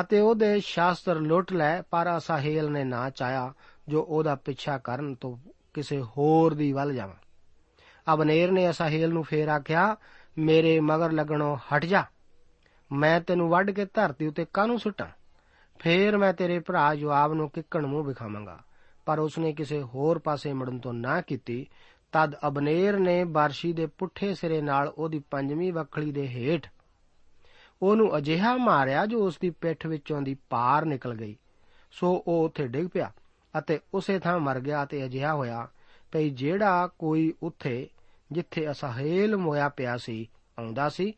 ਅਤੇ 0.00 0.20
ਉਹਦੇ 0.20 0.60
ਸ਼ਾਸਤਰ 0.60 1.14
ਲੁੱਟ 1.14 1.52
ਲੈ, 1.52 1.82
ਪਰ 1.82 2.16
ਅਸਾਹੇਲ 2.16 2.70
ਨੇ 2.70 2.84
ਨਾ 2.84 3.10
ਚਾਇਆ 3.10 3.52
ਜੋ 3.88 4.06
ਉਹਦਾ 4.08 4.34
ਪਿੱਛਾ 4.34 4.78
ਕਰਨ 4.78 5.14
ਤੋਂ 5.14 5.36
ਕਿਸੇ 5.74 6.02
ਹੋਰ 6.02 6.54
ਦੀ 6.54 6.72
ਵੱਲ 6.72 6.94
ਜਾਵਾਂ। 6.94 7.27
ਅਬਨੇਰ 8.14 8.50
ਨੇ 8.50 8.70
ਅਸਾਹੇਲ 8.70 9.08
ਨੂੰ 9.10 9.24
ਫੇਰ 9.24 9.48
ਆਖਿਆ, 9.48 9.96
ਮੇਰੇ 10.38 10.80
ਮਗਰ 10.80 11.12
ਲੱਗਣੋਂ 11.12 11.56
ਹਟ 11.56 11.84
ਜਾ। 11.84 12.04
ਮੈਂ 12.92 13.20
ਤੈਨੂੰ 13.20 13.48
ਵੱਢ 13.48 13.70
ਕੇ 13.70 13.84
ਧਰਤੀ 13.84 14.26
ਉੱਤੇ 14.26 14.46
ਕਾਹਨੂੰ 14.54 14.78
ਸੁੱਟਾਂ? 14.78 15.06
ਫੇਰ 15.78 16.16
ਮੈਂ 16.16 16.32
ਤੇਰੇ 16.32 16.58
ਭਰਾ 16.58 16.94
ਜਵਾਬ 16.94 17.34
ਨੂੰ 17.34 17.50
ਕਿੱਕਣ 17.50 17.86
ਮੂੰਹ 17.86 18.04
ਵਿਖਾਵਾਂਗਾ। 18.04 18.58
ਪਰ 19.06 19.18
ਉਸਨੇ 19.18 19.52
ਕਿਸੇ 19.52 19.82
ਹੋਰ 19.82 20.18
ਪਾਸੇ 20.18 20.52
ਮੁੜਨ 20.52 20.78
ਤੋਂ 20.78 20.94
ਨਾ 20.94 21.20
ਕੀਤੀ। 21.20 21.66
ਤਦ 22.12 22.34
ਅਬਨੇਰ 22.46 22.98
ਨੇ 22.98 23.24
ਬਾਰਸ਼ੀ 23.24 23.72
ਦੇ 23.72 23.86
ਪੁੱਠੇ 23.86 24.34
ਸਿਰੇ 24.34 24.62
ਨਾਲ 24.62 24.88
ਉਹਦੀ 24.88 25.18
ਪੰਜਵੀਂ 25.30 25.72
ਵਕਲੀ 25.72 26.12
ਦੇ 26.12 26.28
ਹੇਠ 26.28 26.68
ਉਹਨੂੰ 27.82 28.18
ਅਜਿਹਾ 28.18 28.56
ਮਾਰਿਆ 28.56 29.06
ਜੋ 29.06 29.26
ਉਸ 29.26 29.38
ਦੀ 29.38 29.50
ਪਿੱਠ 29.50 29.86
ਵਿੱਚੋਂ 29.86 30.22
ਦੀ 30.22 30.36
ਪਾਰ 30.50 30.84
ਨਿਕਲ 30.84 31.14
ਗਈ। 31.14 31.36
ਸੋ 31.90 32.24
ਉਹ 32.26 32.44
ਉੱਥੇ 32.44 32.66
ਡਿੱਗ 32.66 32.86
ਪਿਆ 32.86 33.12
ਅਤੇ 33.58 33.80
ਉਸੇ 33.94 34.18
ਥਾਂ 34.18 34.38
ਮਰ 34.38 34.60
ਗਿਆ 34.60 34.84
ਤੇ 34.84 35.04
ਅਜਿਹਾ 35.04 35.34
ਹੋਇਆ 35.34 35.68
ਭਈ 36.12 36.30
ਜਿਹੜਾ 36.30 36.86
ਕੋਈ 36.86 37.34
ਉੱਥੇ 37.42 37.88
ਜਿੱਥੇ 38.32 38.70
ਅਸਾਹੇਲ 38.70 39.36
ਮੋਇਆ 39.36 39.68
ਪਿਆ 39.68 39.96
ਸੀ, 39.96 40.30
ਆਉਂਦਾ 40.58 40.88
ਸੀ, 40.88 41.14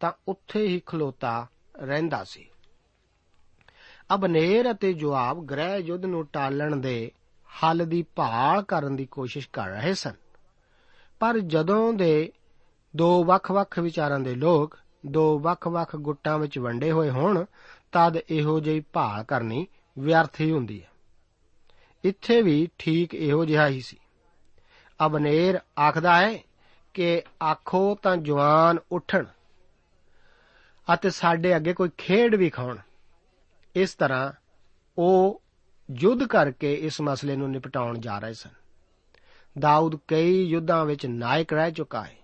ਤਾਂ 0.00 0.12
ਉੱਥੇ 0.28 0.66
ਹੀ 0.66 0.82
ਖਲੋਤਾ 0.86 1.46
ਰਹਿੰਦਾ 1.76 2.24
ਸੀ। 2.24 2.48
ਅਬਨੇਰ 4.14 4.70
ਅਤੇ 4.70 4.92
ਜਵਾਬ 4.92 5.44
ਗ੍ਰਹਿ 5.44 5.78
ਯੁੱਧ 5.78 6.04
ਨੂੰ 6.04 6.26
ਟਾਲਣ 6.26 6.76
ਦੇ 6.76 7.12
ਹੱਲ 7.62 7.86
ਦੀ 7.86 8.02
ਭਾਲ 8.02 8.62
ਕਰਨ 8.62 8.96
ਦੀ 8.96 9.06
ਕੋਸ਼ਿਸ਼ 9.06 9.48
ਕਰ 9.52 9.68
ਰਹੇ 9.68 9.94
ਸਨ। 9.94 10.12
ਪਰ 11.20 11.38
ਜਦੋਂ 11.38 11.92
ਦੇ 11.92 12.32
ਦੋ 12.96 13.24
ਵੱਖ-ਵੱਖ 13.24 13.78
ਵਿਚਾਰਾਂ 13.78 14.20
ਦੇ 14.20 14.34
ਲੋਕ 14.34 14.78
ਦੋ 15.06 15.38
ਵੱਖ-ਵੱਖ 15.38 15.96
ਗੁੱਟਾਂ 15.96 16.38
ਵਿੱਚ 16.38 16.58
ਵੰਡੇ 16.58 16.92
ਹੋਏ 16.92 17.10
ਹੋਣ, 17.10 17.44
ਤਦ 17.92 18.16
ਇਹੋ 18.30 18.60
ਜਿਹੀ 18.60 18.80
ਭਾਲ 18.80 19.24
ਕਰਨੀ 19.24 19.66
ਵਿਅਰਥ 19.98 20.40
ਹੀ 20.40 20.52
ਹੁੰਦੀ 20.52 20.82
ਹੈ। 20.82 20.88
ਇੱਥੇ 22.04 22.42
ਵੀ 22.42 22.68
ਠੀਕ 22.78 23.14
ਇਹੋ 23.14 23.44
ਜਿਹਾ 23.44 23.68
ਹੀ 23.68 23.80
ਸੀ। 23.80 23.96
ਅਬਨੇਰ 25.06 25.60
ਆਖਦਾ 25.78 26.16
ਹੈ 26.16 26.38
ਕਿ 26.94 27.22
ਆਖੋ 27.42 27.98
ਤਾਂ 28.02 28.16
ਜਵਾਨ 28.16 28.78
ਉੱਠਣ 28.92 29.24
ਅਤੇ 30.94 31.10
ਸਾਡੇ 31.10 31.56
ਅੱਗੇ 31.56 31.72
ਕੋਈ 31.72 31.90
ਖੇਡ 31.98 32.34
ਵੀ 32.34 32.50
ਖਾਣ 32.50 32.78
ਇਸ 33.74 33.94
ਤਰ੍ਹਾਂ 33.94 34.32
ਉਹ 34.98 35.42
ਯੁੱਧ 35.90 36.24
ਕਰਕੇ 36.24 36.74
ਇਸ 36.74 37.00
ਮਸਲੇ 37.00 37.36
ਨੂੰ 37.36 37.50
ਨਿਪਟਾਉਣ 37.50 37.98
ਜਾ 37.98 38.18
ਰਹੇ 38.18 38.34
ਸਨ। 38.34 38.50
ਦਾਊਦ 39.58 39.98
ਕਈ 40.08 40.44
ਯੁੱਧਾਂ 40.44 40.84
ਵਿੱਚ 40.84 41.06
ਨਾਇਕ 41.06 41.52
ਰਹਿ 41.52 41.72
ਚੁੱਕਾ 41.72 42.04
ਹੈ। 42.04 42.16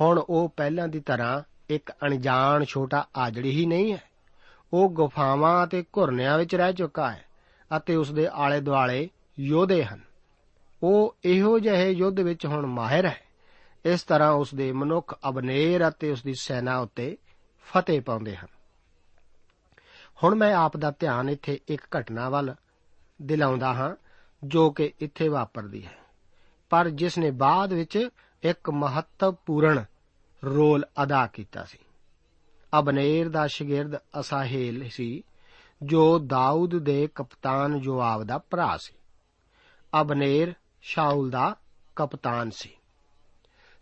ਹੁਣ 0.00 0.18
ਉਹ 0.18 0.54
ਪਹਿਲਾਂ 0.56 0.88
ਦੀ 0.88 1.00
ਤਰ੍ਹਾਂ 1.00 1.42
ਇੱਕ 1.70 1.90
ਅਣਜਾਣ 1.90 2.64
ਛੋਟਾ 2.64 3.06
ਆਜੜੀ 3.16 3.50
ਹੀ 3.50 3.66
ਨਹੀਂ 3.66 3.92
ਹੈ। 3.92 4.10
ਉਹ 4.72 4.90
ਗੁਫਾਵਾਂ 4.90 5.66
ਅਤੇ 5.66 5.82
ਘੁਰਨਿਆਂ 5.82 6.38
ਵਿੱਚ 6.38 6.54
ਰਹਿ 6.54 6.72
ਚੁੱਕਾ 6.72 7.10
ਹੈ 7.10 7.24
ਅਤੇ 7.76 7.96
ਉਸ 7.96 8.12
ਦੇ 8.12 8.28
ਆਲੇ 8.32 8.60
ਦੁਆਲੇ 8.60 9.10
ਯੋਧੇ 9.40 9.84
ਹਨ। 9.84 10.00
ਉਹ 10.82 11.16
ਇਹੋ 11.24 11.58
ਜਿਹੇ 11.58 11.90
ਯੁੱਧ 11.90 12.20
ਵਿੱਚ 12.20 12.46
ਹੁਣ 12.46 12.66
ਮਾਹਿਰ 12.66 13.06
ਹੈ। 13.06 13.20
ਇਸ 13.84 14.02
ਤਰ੍ਹਾਂ 14.02 14.32
ਉਸ 14.32 14.54
ਦੇ 14.54 14.72
ਮਨੁੱਖ 14.72 15.18
ਅਬਨੇਰ 15.28 15.88
ਅਤੇ 15.88 16.10
ਉਸ 16.10 16.22
ਦੀ 16.22 16.34
ਸੈਨਾ 16.34 16.78
ਉੱਤੇ 16.78 17.16
ਫਤਿਹ 17.64 18.02
ਪਾਉਂਦੇ 18.02 18.36
ਹਨ। 18.36 18.46
ਹੁਣ 20.24 20.34
ਮੈਂ 20.34 20.54
ਆਪ 20.54 20.76
ਦਾ 20.76 20.92
ਧਿਆਨ 20.98 21.28
ਇੱਥੇ 21.28 21.60
ਇੱਕ 21.68 21.82
ਘਟਨਾ 22.00 22.28
ਵੱਲ 22.28 22.54
ਦਿਲਾਉਂਦਾ 23.22 23.74
ਹਾਂ, 23.74 23.96
ਜੋ 24.44 24.70
ਕਿ 24.70 24.92
ਇੱਥੇ 25.00 25.28
ਵਾਪਰਦੀ 25.28 25.86
ਹੈ। 25.86 25.98
ਪਰ 26.70 26.88
ਜਿਸ 26.88 27.18
ਨੇ 27.18 27.30
ਬਾਅਦ 27.30 27.72
ਵਿੱਚ 27.72 28.08
ਇੱਕ 28.42 28.70
ਮਹੱਤਵਪੂਰਨ 28.70 29.84
ਰੋਲ 30.44 30.86
ਅਦਾ 31.02 31.26
ਕੀਤਾ 31.26 31.64
ਸੀ। 31.64 31.78
ਅਬਨੇਰ 32.78 33.28
ਦਾ 33.28 33.46
ਸ਼ਾਗਿਰਦ 33.46 33.96
ਅਸਾਹੇਲ 33.96 34.88
ਸੀ, 34.88 35.22
ਜੋ 35.82 36.18
ਦਾਊਦ 36.18 36.78
ਦੇ 36.78 37.08
ਕਪਤਾਨ 37.14 37.80
ਜੋਆਬ 37.80 38.24
ਦਾ 38.24 38.38
ਭਰਾ 38.38 38.76
ਸੀ। 38.76 38.94
ਅਬਨੇਰ 40.00 40.54
ਸ਼ਾਉਲ 40.82 41.30
ਦਾ 41.30 41.56
ਕਪਤਾਨ 41.96 42.50
ਸੀ। 42.50 42.70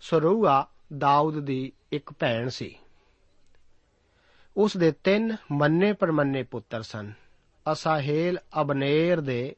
ਸਰੂਆ 0.01 0.67
ਦਾਊਦ 0.99 1.41
ਦੀ 1.41 1.73
ਇੱਕ 1.93 2.13
ਭੈਣ 2.13 2.49
ਸੀ। 2.49 2.79
ਉਸ 4.57 4.77
ਦੇ 4.77 4.93
ਤਿੰਨ 4.93 5.37
ਮੰਨੇ 5.53 5.93
ਪਰਮੰਨੇ 5.93 6.43
ਪੁੱਤਰ 6.43 6.83
ਸਨ। 6.83 7.13
ਅਸਾਹੇਲ 7.73 8.39
ਅਬਨੇਰ 8.61 9.21
ਦੇ 9.21 9.57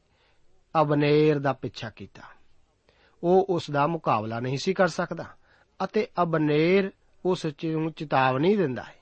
ਅਬਨੇਰ 0.81 1.39
ਦਾ 1.39 1.53
ਪਿੱਛਾ 1.53 1.89
ਕੀਤਾ। 1.89 2.21
ਉਹ 3.23 3.45
ਉਸ 3.49 3.71
ਦਾ 3.71 3.87
ਮੁਕਾਬਲਾ 3.87 4.39
ਨਹੀਂ 4.39 4.57
ਸੀ 4.57 4.73
ਕਰ 4.73 4.87
ਸਕਦਾ 4.87 5.25
ਅਤੇ 5.83 6.07
ਅਬਨੇਰ 6.21 6.91
ਉਸ 7.25 7.47
ਨੂੰ 7.65 7.91
ਚੇਤਾਵਨੀ 7.91 8.55
ਦਿੰਦਾ 8.55 8.83
ਹੈ। 8.83 8.95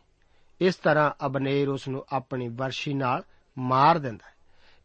ਇਸ 0.61 0.75
ਤਰ੍ਹਾਂ 0.75 1.25
ਅਬਨੇਰ 1.25 1.69
ਉਸ 1.69 1.87
ਨੂੰ 1.87 2.05
ਆਪਣੀ 2.11 2.47
ਵਰਸ਼ੀ 2.47 2.93
ਨਾਲ 2.93 3.23
ਮਾਰ 3.57 3.99
ਦਿੰਦਾ 3.99 4.27
ਹੈ। 4.27 4.30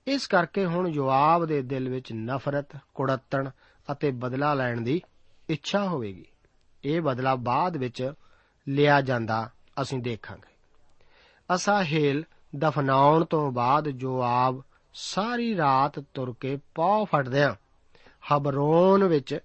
ਇਸ 0.06 0.26
ਕਰਕੇ 0.26 0.66
ਹੁਣ 0.66 0.90
ਜਵਾਬ 0.90 1.46
ਦੇ 1.46 1.62
ਦਿਲ 1.62 1.88
ਵਿੱਚ 1.88 2.12
ਨਫ਼ਰਤ, 2.12 2.66
ਕੁੜੱਤਣ 2.94 3.50
ਅਤੇ 3.92 4.10
ਬਦਲਾ 4.10 4.54
ਲੈਣ 4.54 4.80
ਦੀ 4.80 5.02
ਇੱਛਾ 5.48 5.84
ਹੋਵੇਗੀ। 5.84 6.24
ਇਹ 6.84 7.00
ਬਦਲਾ 7.00 7.34
ਬਾਅਦ 7.34 7.76
ਵਿੱਚ 7.76 8.12
ਲਿਆ 8.68 9.00
ਜਾਂਦਾ 9.00 9.50
ਅਸੀਂ 9.82 9.98
ਦੇਖਾਂਗੇ। 9.98 10.54
ਅਸਾਹੇਲ 11.54 12.24
ਦਫਨਾਉਣ 12.56 13.24
ਤੋਂ 13.24 13.52
ਬਾਅਦ 13.52 13.88
ਜੋਆਬ 13.88 14.62
ਸਾਰੀ 14.94 15.56
ਰਾਤ 15.56 16.00
ਤੁਰ 16.00 16.34
ਕੇ 16.40 16.58
ਪੌ 16.74 17.04
ਫੜਦਿਆਂ 17.04 17.54
ਹਬਰੋਨ 18.32 19.04
ਵਿੱਚ 19.04 19.38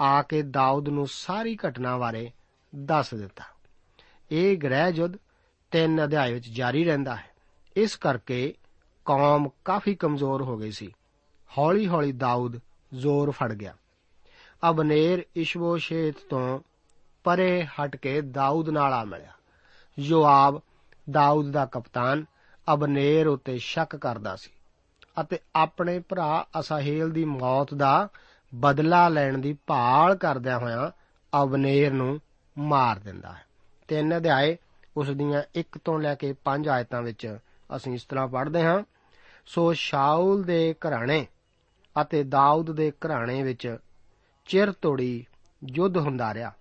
ਆ 0.00 0.22
ਕੇ 0.22 0.42
ਦਾਊਦ 0.42 0.88
ਨੂੰ 0.88 1.06
ਸਾਰੀ 1.06 1.58
ਘਟਨਾ 1.68 1.98
ਬਾਰੇ 1.98 2.30
ਦੱਸ 2.74 3.14
ਦਿੱਤਾ। 3.14 3.44
ਇਹ 4.30 4.58
ਗ੍ਰਹਿ 4.58 4.90
ਯੁੱਧ 4.90 5.16
ਤਿੰਨ 5.70 6.04
ਅਧਿਆਇ 6.04 6.32
ਵਿੱਚ 6.32 6.48
ਜਾਰੀ 6.48 6.84
ਰਹਿੰਦਾ 6.84 7.16
ਹੈ। 7.16 7.30
ਇਸ 7.76 7.96
ਕਰਕੇ 7.96 8.54
ਕੌਮ 9.08 9.48
ਕਾਫੀ 9.64 9.94
ਕਮਜ਼ੋਰ 9.94 10.42
ਹੋ 10.42 10.56
ਗਈ 10.58 10.70
ਸੀ। 10.70 10.92
ਹੌਲੀ-ਹੌਲੀ 11.58 12.12
ਦਾਊਦ 12.12 12.58
ਜ਼ੋਰ 12.94 13.30
ਫੜ 13.30 13.52
ਗਿਆ। 13.52 13.74
ਅਬਨੇਰ 14.70 15.24
ਇਸ਼ਬੋਸ਼ੇਤ 15.36 16.14
ਤੋਂ 16.30 16.60
ਪਰੇ 17.24 17.64
ਹਟ 17.64 17.96
ਕੇ 17.96 18.20
ਦਾਊਦ 18.20 18.68
ਨਾਲ 18.68 18.92
ਆ 18.92 19.04
ਮਿਲਿਆ। 19.04 19.32
ਯੋਆਬ, 19.98 20.60
ਦਾਊਦ 21.10 21.50
ਦਾ 21.50 21.66
ਕਪਤਾਨ, 21.66 22.24
ਅਬਨੇਰ 22.74 23.26
ਉਤੇ 23.26 23.58
ਸ਼ੱਕ 23.58 23.96
ਕਰਦਾ 23.96 24.36
ਸੀ 24.36 24.50
ਅਤੇ 25.20 25.38
ਆਪਣੇ 25.56 25.98
ਭਰਾ 25.98 26.46
ਅਸਾਹੇਲ 26.60 27.10
ਦੀ 27.10 27.24
ਮੌਤ 27.24 27.74
ਦਾ 27.74 28.08
ਬਦਲਾ 28.54 29.08
ਲੈਣ 29.08 29.38
ਦੀ 29.38 29.56
ਭਾਲ 29.66 30.16
ਕਰਦਿਆਂ 30.16 30.58
ਹੋਇਆਂ 30.58 30.90
ਅਬਨੇਰ 31.42 31.92
ਨੂੰ 31.92 32.20
ਮਾਰ 32.58 32.98
ਦਿੰਦਾ 32.98 33.32
ਹੈ। 33.32 33.44
ਤਿੰਨ 33.88 34.16
ਅਧਿਆਏ 34.16 34.56
ਉਸ 34.96 35.10
ਦੀਆਂ 35.10 35.42
1 35.54 35.78
ਤੋਂ 35.84 35.98
ਲੈ 35.98 36.14
ਕੇ 36.14 36.34
5 36.44 36.68
ਆਇਤਾਂ 36.68 37.02
ਵਿੱਚ 37.02 37.38
ਅਸੀਂ 37.76 37.94
ਇਸ 37.94 38.04
ਤਰ੍ਹਾਂ 38.04 38.28
ਪੜ੍ਹਦੇ 38.28 38.62
ਹਾਂ। 38.62 38.82
ਸੋ 39.48 39.72
ਸ਼ਾਉਲ 39.72 40.42
ਦੇ 40.42 40.74
ਘਰਾਣੇ 40.86 41.26
ਅਤੇ 42.02 42.24
ਦਾਊਦ 42.24 42.70
ਦੇ 42.70 42.90
ਘਰਾਣੇ 42.90 43.42
ਵਿੱਚ 43.42 43.76
ਚਿਰ 44.46 44.72
ਤੋੜੀ 44.72 45.26
ਯੁੱਧ 45.74 45.96
ਹੁੰਦਾ 45.96 46.34
ਰਿਹਾ। 46.34 46.52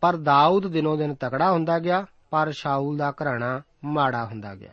ਪਰ 0.00 0.16
ਦਾਊਦ 0.16 0.66
ਦਿਨੋ 0.66 0.96
ਦਿਨ 0.96 1.14
ਤਕੜਾ 1.14 1.52
ਹੁੰਦਾ 1.52 1.78
ਗਿਆ, 1.78 2.06
ਪਰ 2.30 2.52
ਸ਼ਾਉਲ 2.52 2.96
ਦਾ 2.96 3.10
ਘਰਾਣਾ 3.10 3.62
ਮਾੜਾ 3.84 4.24
ਹੁੰਦਾ 4.24 4.54
ਗਿਆ। 4.54 4.72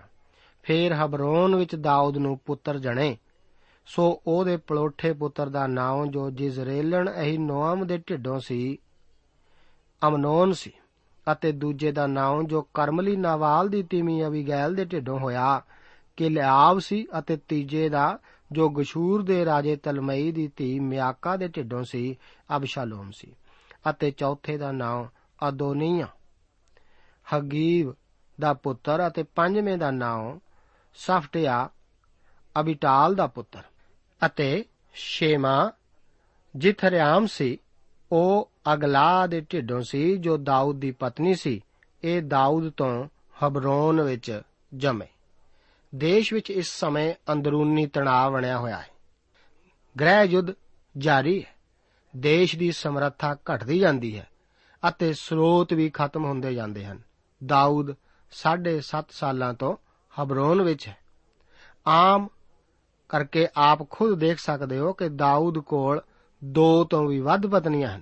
ਫੇਰ 0.64 0.94
ਹਬਰੋਨ 0.94 1.56
ਵਿੱਚ 1.56 1.76
ਦਾਊਦ 1.76 2.18
ਨੂੰ 2.18 2.40
ਪੁੱਤਰ 2.46 2.80
ਜਣੇ। 2.80 3.18
ਸੋ 3.86 4.22
ਉਹਦੇ 4.28 4.58
ਪਲੋਠੇ 4.58 5.14
ਪੁੱਤਰ 5.14 5.50
ਦਾ 5.50 5.68
ਨਾਮ 5.68 6.12
ਜੋ 6.12 6.30
ਜਿਜ਼ਰੇਲਣ 6.30 7.10
ਅਹੀ 7.20 7.38
ਨੋਆਮ 7.38 7.88
ਦੇ 7.88 7.98
ਢਿੱਡੋਂ 7.98 8.40
ਸੀ, 8.40 8.78
ਅਮਨੋਨ 10.08 10.54
ਸੀ 10.54 10.72
ਅਤੇ 11.32 11.52
ਦੂਜੇ 11.52 11.92
ਦਾ 11.92 12.08
ਨਾਮ 12.08 12.48
ਜੋ 12.48 12.68
ਕਰਮਲੀ 12.74 13.16
ਨਾਵਾਲ 13.16 13.70
ਦੀ 13.70 13.84
ਤੀਮੀ 13.84 14.26
ਅਬੀਗੈਲ 14.26 14.76
ਦੇ 14.76 14.86
ਢਿੱਡੋਂ 14.86 15.20
ਹੋਇਆ 15.20 15.62
ਕਿਲਿਆਬ 16.18 16.80
ਸੀ 16.80 17.08
ਅਤੇ 17.20 17.38
ਤੀਜੇ 17.38 17.90
ਦਾ 17.90 18.20
ਜੋ 18.52 18.70
ਗਸ਼ੂਰ 18.70 19.24
ਦੇ 19.24 19.46
ਰਾਜੇ 19.46 19.76
ਤਲਮਈ 19.76 20.32
ਦੀ 20.32 20.52
ਧੀ 20.56 20.80
ਮਿਆਕਾ 20.80 21.38
ਦੇ 21.38 21.48
ਢਿੱਡੋਂ 21.48 21.84
ਸੀ, 21.84 22.18
ਅਬਸ਼ਾਲੋਮ 22.56 23.12
ਸੀ 23.12 23.36
ਅਤੇ 23.90 24.12
ਚੌਥੇ 24.12 24.58
ਦਾ 24.58 24.72
ਨਾਮ 24.72 25.08
ਅਦੋਨੀਆ। 25.50 26.08
ਹਗੀਵ 27.36 27.94
ਦਾ 28.40 28.54
ਪੁੱਤਰ 28.54 29.08
ਅਤੇ 29.08 29.24
ਪੰਜਵੇਂ 29.24 29.78
ਦਾ 29.78 29.92
ਨਾਮ 29.92 30.40
ਸਫਟਿਆ 30.96 31.70
ਅਬਿਟਾਲ 32.60 33.16
ਦਾ 33.16 33.28
ਪੁੱਤਰ 33.28 33.64
ਅਤੇ 34.26 34.66
ਸ਼ੇਮਾ 34.94 35.72
ਜਿਥਰਿਆਮ 36.56 37.26
ਸੀ, 37.26 37.58
ਉਹ 38.12 38.52
ਅਗਲਾ 38.74 39.28
ਦੇ 39.28 39.42
ਢਿੱਡੋਂ 39.42 39.82
ਸੀ 39.82 40.18
ਜੋ 40.18 40.38
ਦਾਊਦ 40.38 40.80
ਦੀ 40.80 40.92
ਪਤਨੀ 40.92 41.36
ਸੀ। 41.36 41.62
ਇਹ 42.04 42.22
ਦਾਊਦ 42.22 42.70
ਤੋਂ 42.70 43.08
ਹਬਰੋਨ 43.44 44.02
ਵਿੱਚ 44.02 44.42
ਜੰਮੇ। 44.74 45.06
ਦੇਸ਼ 45.98 46.34
ਵਿੱਚ 46.34 46.52
ਇਸ 46.52 46.80
ਸਮੇਂ 46.80 47.14
ਅੰਦਰੂਨੀ 47.32 47.86
ਤਣਾਅ 47.86 48.30
ਬਣਿਆ 48.30 48.58
ਹੋਇਆ 48.58 48.78
ਹੈ। 48.78 48.88
ਗ੍ਰਹਿ 50.00 50.26
ਯੁੱਧ 50.26 50.48
ਜਾਰੀ 50.98 51.44
ਹੈ। 51.44 51.56
ਦੇਸ਼ 52.18 52.56
ਦੀ 52.56 52.72
ਸਮਰੱਥਾ 52.72 53.34
ਘਟਦੀ 53.34 53.80
ਜਾਂਦੀ 53.80 54.20
ਹੈ 54.20 54.28
ਅਤੇ 54.90 55.14
ਸਰੋਤ 55.14 55.74
ਵੀ 55.74 55.90
ਖਤਮ 55.90 56.26
ਹੁੰਦੇ 56.26 56.54
ਜਾਂਦੇ 56.54 56.86
ਹਨ। 56.86 57.02
ਦਾਊਦ 57.46 57.96
7.5 58.32 59.06
ਸਾਲਾਂ 59.12 59.54
ਤੋਂ 59.54 59.78
ਹਬਰੋਨ 60.22 60.62
ਵਿੱਚ 60.62 60.88
ਹੈ। 60.88 60.98
ਆਮ 61.88 62.28
ਕਰਕੇ 63.10 63.48
ਆਪ 63.56 63.90
ਖੁਦ 63.90 64.20
ਦੇਖ 64.20 64.40
ਸਕਦੇ 64.40 64.78
ਹੋ 64.78 64.94
ਕਿ 64.94 65.10
ਦਾਊਦ 65.10 65.60
ਕੋਲ 65.60 66.02
ਦੋ 66.44 66.84
ਤੋਂ 66.84 67.06
ਵੀ 67.08 67.20
ਵੱਧ 67.20 67.48
ਪਤਨੀਆਂ 67.48 67.96
ਹਨ। 67.96 68.02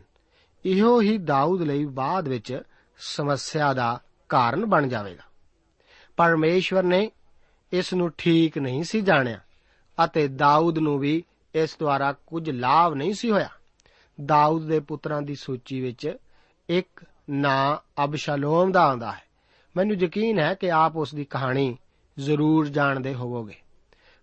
ਇਹੋ 0.66 1.02
ਹੀ 1.02 1.18
ਦਾਊਦ 1.18 1.62
ਲਈ 1.62 1.86
ਬਾਅਦ 1.86 2.28
ਵਿੱਚ 2.28 2.62
ਸਮੱਸਿਆ 2.98 3.74
ਦਾ 3.74 4.02
ਕਾਰਨ 4.30 4.66
ਬਣ 4.66 4.88
ਜਾਵੇਗਾ। 4.88 5.24
ਪਰਮੇਸ਼ਵਰ 6.18 6.84
ਨੇ 6.84 7.12
ਇਸ 7.74 7.94
ਨੂੰ 7.94 8.12
ਠੀਕ 8.18 8.58
ਨਹੀਂ 8.58 8.84
ਸੀ 8.84 9.02
ਜਾਣਿਆ 9.02 9.40
ਅਤੇ 10.06 10.28
ਦਾਊਦ 10.28 10.80
ਨੂੰ 10.80 11.00
ਵੀ 11.00 11.24
ਇਸ 11.56 11.78
ਦੁਆਰਾ 11.80 12.14
ਕੁਝ 12.14 12.50
ਲਾਭ 12.50 12.94
ਨਹੀਂ 12.94 13.14
ਸੀ 13.14 13.32
ਹੋਇਆ। 13.32 13.50
ਦਾਊਦ 14.26 14.68
ਦੇ 14.68 14.80
ਪੁੱਤਰਾਂ 14.80 15.22
ਦੀ 15.22 15.36
ਸੂਚੀ 15.36 15.82
ਵਿੱਚ 15.82 16.18
ਇੱਕ 16.70 17.06
ਨਾਂ 17.30 17.78
ਅਬਸ਼ਾਲੋਮ 18.04 18.72
ਦਾ 18.72 18.84
ਆਉਂਦਾ 18.84 19.12
ਹੈ। 19.12 19.22
ਮੈਨੂੰ 19.78 19.96
ਯਕੀਨ 19.96 20.40
ਹੈ 20.40 20.54
ਕਿ 20.54 20.72
ਆਪ 20.72 20.96
ਉਸ 20.96 21.16
ਦੀ 21.16 21.26
ਕਹਾਣੀ 21.26 21.78
ਜ਼ਰੂਰ 22.20 22.68
ਜਾਣਦੇ 22.68 23.14
ਹੋਵੋਗੇ। 23.14 23.56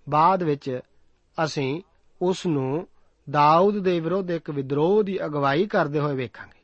ਬਾਅਦ 0.08 0.42
ਵਿੱਚ 0.42 0.80
ਅਸੀਂ 1.44 1.82
ਉਸ 2.22 2.46
ਨੂੰ 2.46 2.88
ਦਾਊਦ 3.30 3.78
ਦੇ 3.78 4.00
ਵਿਰੁੱਧ 4.00 4.30
ਇੱਕ 4.30 4.50
ਵਿਦਰੋਹ 4.50 5.02
ਦੀ 5.02 5.24
ਅਗਵਾਈ 5.24 5.66
ਕਰਦੇ 5.66 5.98
ਹੋਏ 5.98 6.14
ਵੇਖਾਂਗੇ। 6.14 6.60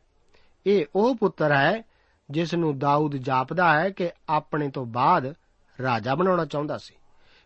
ਇਹ 0.67 0.87
ਉਹ 0.95 1.15
ਪੁੱਤਰ 1.15 1.53
ਹੈ 1.53 1.83
ਜਿਸ 2.31 2.55
ਨੂੰ 2.55 2.79
ਦਾਊਦ 2.79 3.17
ਜਾਪਦਾ 3.17 3.81
ਹੈ 3.81 3.91
ਕਿ 3.91 4.11
ਆਪਣੇ 4.29 4.71
ਤੋਂ 4.71 4.87
ਬਾਅਦ 4.87 5.35
ਰਾਜਾ 5.83 6.15
ਬਣਾਉਣਾ 6.15 6.45
ਚਾਹੁੰਦਾ 6.45 6.79
ਸੀ। 6.79 6.95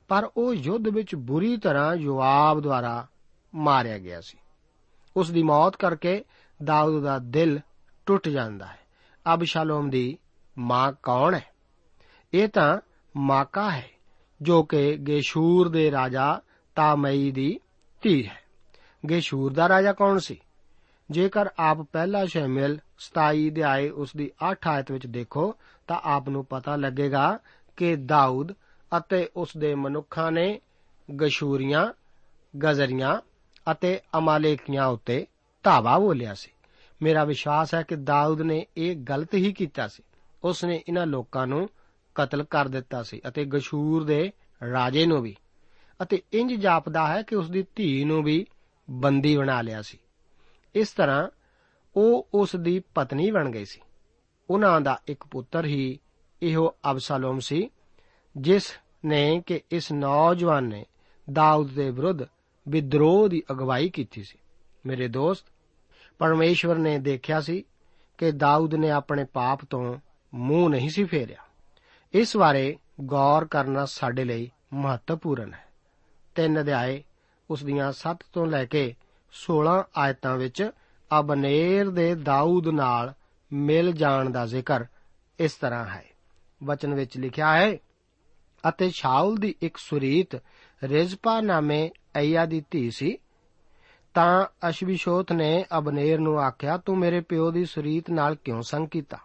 ਪਰ 0.08 0.30
ਉਹ 0.36 0.54
ਯੁੱਧ 0.54 0.88
ਵਿੱਚ 0.88 1.14
ਬੁਰੀ 1.14 1.56
ਤਰ੍ਹਾਂ 1.56 1.94
ਯੋਆਬ 1.94 2.60
ਦੁਆਰਾ 2.60 3.06
ਮਾਰਿਆ 3.54 3.98
ਗਿਆ 3.98 4.20
ਸੀ। 4.20 4.38
ਉਸ 5.16 5.30
ਦੀ 5.30 5.42
ਮੌਤ 5.42 5.76
ਕਰਕੇ 5.76 6.24
ਦਾਊਦ 6.64 7.02
ਦਾ 7.02 7.18
ਦਿਲ 7.18 7.60
ਟੁੱਟ 8.06 8.28
ਜਾਂਦਾ 8.28 8.66
ਹੈ। 8.66 8.78
ਅਬਸ਼ਾਲੋਮ 9.34 9.90
ਦੀ 9.90 10.18
ਮਾਂ 10.58 10.92
ਕੌਣ 10.92 11.34
ਹੈ? 11.34 11.44
ਇਹ 12.34 12.48
ਤਾਂ 12.48 12.78
ਮਾਕਾ 13.16 13.70
ਹੈ, 13.70 13.88
ਜੋ 14.42 14.62
ਕਿ 14.62 14.96
ਗੇਸ਼ੂਰ 14.96 15.68
ਦੇ 15.68 15.90
ਰਾਜਾ 15.90 16.40
ਤਾਮਈ 16.74 17.30
ਦੀ 17.30 17.60
ਧੀ 18.02 18.26
ਹੈ। 18.26 18.42
ਗੇਸ਼ੂਰ 19.08 19.52
ਦਾ 19.52 19.68
ਰਾਜਾ 19.68 19.92
ਕੌਣ 19.92 20.18
ਸੀ? 20.18 20.40
ਜੇਕਰ 21.10 21.48
ਆਪ 21.58 21.78
ਪਹਿਲਾ 21.92 22.26
ਸ਼ੈਮੂਅਲ 22.26 22.78
27 22.98 23.50
ਅਧਿਆਏ 23.50 23.88
ਉਸ 23.88 24.16
ਦੀ 24.16 24.30
8 24.52 24.68
ਆਇਤ 24.68 24.92
ਵਿੱਚ 24.92 25.06
ਦੇਖੋ, 25.06 25.54
ਤਾਂ 25.86 26.00
ਆਪ 26.04 26.28
ਨੂੰ 26.28 26.44
ਪਤਾ 26.44 26.76
ਲੱਗੇਗਾ 26.76 27.38
ਕਿ 27.76 27.96
ਦਾਊਦ 27.96 28.52
ਅਤੇ 28.96 29.28
ਉਸ 29.36 29.56
ਦੇ 29.56 29.74
ਮਨੁੱਖਾਂ 29.74 30.32
ਨੇ 30.32 30.60
ਗਸ਼ੂਰੀਆਂ, 31.20 31.92
ਗਜ਼ਰੀਆਂ 32.58 33.20
ਅਤੇ 33.72 34.00
ਅਮਾਲੇਕੀਆਂ 34.18 34.86
ਉੱਤੇ 34.86 35.26
ਧਾਵਾ 35.62 35.98
ਬੋਲਿਆ 35.98 36.34
ਸੀ। 36.34 36.50
ਮੇਰਾ 37.02 37.24
ਵਿਸ਼ਵਾਸ 37.24 37.74
ਹੈ 37.74 37.82
ਕਿ 37.82 37.96
ਦਾਊਦ 37.96 38.40
ਨੇ 38.40 38.66
ਇਹ 38.76 38.96
ਗਲਤ 38.96 39.34
ਹੀ 39.34 39.52
ਕੀਤਾ 39.52 39.88
ਸੀ। 39.88 40.02
ਉਸ 40.44 40.64
ਨੇ 40.64 40.82
ਇਹਨਾਂ 40.88 41.06
ਲੋਕਾਂ 41.06 41.46
ਨੂੰ 41.46 41.68
ਕਤਲ 42.14 42.44
ਕਰ 42.44 42.68
ਦਿੱਤਾ 42.68 43.02
ਸੀ 43.02 43.20
ਅਤੇ 43.28 43.44
ਗਸ਼ੂਰ 43.44 44.04
ਦੇ 44.04 44.32
ਰਾਜੇ 44.72 45.06
ਨੂੰ 45.06 45.22
ਵੀ। 45.22 45.36
ਅਤੇ 46.02 46.22
ਇੰਜ 46.32 46.52
ਜਾਪਦਾ 46.54 47.06
ਹੈ 47.06 47.22
ਕਿ 47.22 47.36
ਉਸ 47.36 47.50
ਦੀ 47.50 47.64
ਧੀ 47.76 48.04
ਨੂੰ 48.04 48.22
ਵੀ 48.22 48.46
ਬੰਦੀ 48.90 49.36
ਬਣਾ 49.36 49.62
ਲਿਆ 49.62 49.82
ਸੀ। 49.82 49.98
ਇਸ 50.74 50.88
ਤਰ੍ਹਾਂ 50.88 51.28
ਉਹ 51.96 52.28
ਉਸ 52.34 52.56
ਦੀ 52.56 52.82
ਪਤਨੀ 52.94 53.30
ਬਣ 53.30 53.50
ਗਈ 53.50 53.64
ਸੀ। 53.64 53.80
ਉਹਨਾਂ 54.50 54.80
ਦਾ 54.80 55.00
ਇੱਕ 55.06 55.24
ਪੁੱਤਰ 55.26 55.64
ਹੀ 55.64 55.98
ਇਹੋ 56.42 56.74
ਅਬਸਾਲੋਮ 56.90 57.40
ਸੀ, 57.40 57.70
ਜਿਸ 58.36 58.72
ਨੇ 59.04 59.42
ਕਿ 59.46 59.60
ਇਸ 59.70 59.92
ਨੌਜਵਾਨ 59.92 60.64
ਨੇ 60.64 60.86
ਦਾਊਦ 61.32 61.70
ਦੇ 61.70 61.90
ਵਿਰੁੱਧ 61.90 62.18
ਵਿਦਰੋਹ 62.68 63.28
ਦੀ 63.28 63.42
ਅਗਵਾਈ 63.50 63.88
ਕੀਤੀ 63.88 64.22
ਸੀ। 64.22 64.38
ਮੇਰੇ 64.86 65.08
ਦੋਸਤ, 65.08 65.46
ਪਰਮੇਸ਼ਵਰ 66.18 66.76
ਨੇ 66.76 66.98
ਦੇਖਿਆ 66.98 67.40
ਸੀ 67.40 67.64
ਕਿ 68.18 68.32
ਦਾਊਦ 68.32 68.74
ਨੇ 68.74 68.90
ਆਪਣੇ 68.90 69.24
ਪਾਪ 69.24 69.64
ਤੋਂ 69.64 69.98
ਮੂੰਹ 70.34 70.70
ਨਹੀਂ 70.70 70.90
ਸੀ 70.90 71.04
ਫੇਰਿਆ। 71.04 71.38
ਇਸ 72.12 72.36
ਬਾਰੇ 72.36 72.78
ਗੌਰ 73.00 73.44
ਕਰਨਾ 73.44 73.84
ਸਾਡੇ 73.84 74.24
ਲਈ 74.24 74.50
ਮਹੱਤਵਪੂਰਨ 74.72 75.54
ਹੈ। 75.54 75.64
ਤਿੰਨ 76.34 76.60
ਅਧਿਆਏ 76.60 77.04
ਉਸ 77.50 77.64
ਦੀਆਂ 77.64 77.92
7 77.92 78.24
ਤੋਂ 78.32 78.46
ਲੈ 78.46 78.64
ਕੇ 78.64 78.94
16 79.32 79.88
ਆਇਤਾਂ 79.96 80.36
ਵਿੱਚ 80.36 80.70
ਅਬਨੇਰ 81.20 81.90
ਦੇ 81.90 82.14
ਦਾਊਦ 82.14 82.68
ਨਾਲ 82.68 83.14
ਮਿਲ 83.52 83.92
ਜਾਣ 83.92 84.30
ਦਾ 84.30 84.46
ਜ਼ਿਕਰ 84.46 84.84
ਇਸ 85.38 85.52
ਤਰ੍ਹਾਂ 85.52 85.86
ਹੈ। 85.86 86.11
ਵਚਨ 86.62 86.94
ਵਿੱਚ 86.94 87.18
ਲਿਖਿਆ 87.18 87.56
ਹੈ, 87.56 87.78
ਅਤੇ 88.68 88.90
ਸ਼ਾਉਲ 88.90 89.36
ਦੀ 89.36 89.54
ਇੱਕ 89.62 89.76
ਸੁਰੀਤ 89.76 90.42
ਰਿਜ਼ਪਾ 90.84 91.40
ਨਾਮੇ 91.40 91.90
ਅਈਆ 92.16 92.46
ਦੀ 92.46 92.64
ਧੀ 92.70 92.90
ਸੀ। 92.90 93.18
ਤਾਂ 94.14 94.46
ਅਸ਼ਵਿਸ਼ੋਤ 94.68 95.32
ਨੇ 95.32 95.64
ਅਬਨੇਰ 95.78 96.18
ਨੂੰ 96.18 96.40
ਆਖਿਆ, 96.40 96.76
ਤੂੰ 96.76 96.98
ਮੇਰੇ 96.98 97.20
ਪਿਓ 97.20 97.50
ਦੀ 97.50 97.64
ਸੁਰੀਤ 97.64 98.10
ਨਾਲ 98.10 98.34
ਕਿਉਂ 98.34 98.62
ਸੰਗ 98.62 98.88
ਕੀਤਾ? 98.88 99.18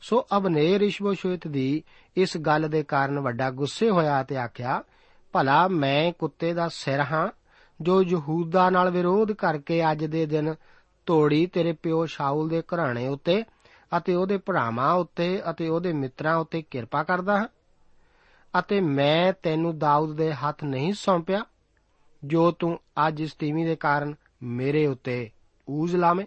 ਸੋ 0.00 0.26
ਅਬਨੇਰ 0.36 0.80
ਇਸ਼ਬੋਸ਼ੋਤ 0.80 1.48
ਦੀ 1.48 1.82
ਇਸ 2.16 2.36
ਗੱਲ 2.36 2.68
ਦੇ 2.68 2.82
ਕਾਰਨ 2.82 3.20
ਵੱਡਾ 3.20 3.50
ਗੁੱਸੇ 3.50 3.90
ਹੋਇਆ 3.90 4.22
ਤੇ 4.22 4.36
ਆਖਿਆ, 4.36 4.82
ਭਲਾ 5.32 5.68
ਮੈਂ 5.68 6.12
ਕੁੱਤੇ 6.12 6.54
ਦਾ 6.54 6.68
ਸਿਰ 6.68 7.00
ਹਾਂ, 7.00 7.28
ਜੋ 7.80 8.02
ਯਹੂਦਾ 8.02 8.70
ਨਾਲ 8.70 8.90
ਵਿਰੋਧ 8.90 9.32
ਕਰਕੇ 9.32 9.90
ਅੱਜ 9.92 10.04
ਦੇ 10.04 10.26
ਦਿਨ 10.26 10.54
ਤੋੜੀ 11.06 11.46
ਤੇਰੇ 11.46 11.72
ਪਿਓ 11.72 12.06
ਸ਼ਾਉਲ 12.06 12.48
ਦੇ 12.48 12.62
ਘਰਾਣੇ 12.62 13.08
ਉੱਤੇ 13.08 13.44
ਅਤੇ 13.98 14.14
ਉਹਦੇ 14.14 14.36
ਭਰਾਵਾਂ 14.36 14.94
ਉੱਤੇ 14.94 15.42
ਅਤੇ 15.50 15.68
ਉਹਦੇ 15.68 15.92
ਮਿੱਤਰਾਂ 15.92 16.36
ਉੱਤੇ 16.36 16.62
ਕਿਰਪਾ 16.62 17.02
ਕਰਦਾ 17.02 17.38
ਹਾਂ। 17.38 17.48
ਅਤੇ 18.58 18.80
ਮੈਂ 18.80 19.32
ਤੈਨੂੰ 19.42 19.78
ਦਾਊਦ 19.78 20.16
ਦੇ 20.16 20.32
ਹੱਥ 20.32 20.64
ਨਹੀਂ 20.64 20.92
ਸੌਂਪਿਆ, 20.92 21.44
ਜੋ 22.24 22.50
ਤੂੰ 22.50 22.80
ਅੱਜ 23.06 23.20
ਇਸ 23.20 23.32
ਤੀਵੀਂ 23.32 23.66
ਦੇ 23.66 23.76
ਕਾਰਨ 23.76 24.14
ਮੇਰੇ 24.42 24.86
ਉੱਤੇ 24.86 25.30
ਊਜ 25.70 25.96
ਲਾਵੇਂ। 25.96 26.26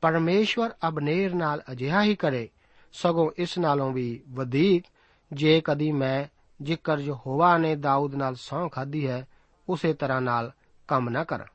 ਪਰਮੇਸ਼ਵਰ 0.00 0.70
ਅਬਨੇਰ 0.88 1.34
ਨਾਲ 1.34 1.62
ਅਜਿਹਾ 1.72 2.02
ਹੀ 2.02 2.14
ਕਰੇ, 2.14 2.48
ਸਗੋਂ 2.92 3.30
ਇਸ 3.36 3.58
ਨਾਲੋਂ 3.58 3.92
ਵੀ 3.92 4.22
ਵਧੇਕ, 4.28 4.84
ਜੇ 5.32 5.62
ਕਦੀ 5.64 5.92
ਮੈਂ 5.92 6.24
ਜਿਕਰ 6.60 6.98
ਯਹੋਵਾ 6.98 7.58
ਨੇ 7.58 7.76
ਦਾਊਦ 7.76 8.14
ਨਾਲ 8.14 8.34
ਸਹੁੰ 8.34 8.70
ਖਾਧੀ 8.70 9.06
ਹੈ, 9.06 9.26
ਉਸੇ 9.68 9.92
ਤਰ੍ਹਾਂ 9.94 10.20
ਨਾਲ 10.20 10.52
ਕੰਮ 10.88 11.08
ਨਾ 11.08 11.24
ਕਰਾਂ। 11.24 11.46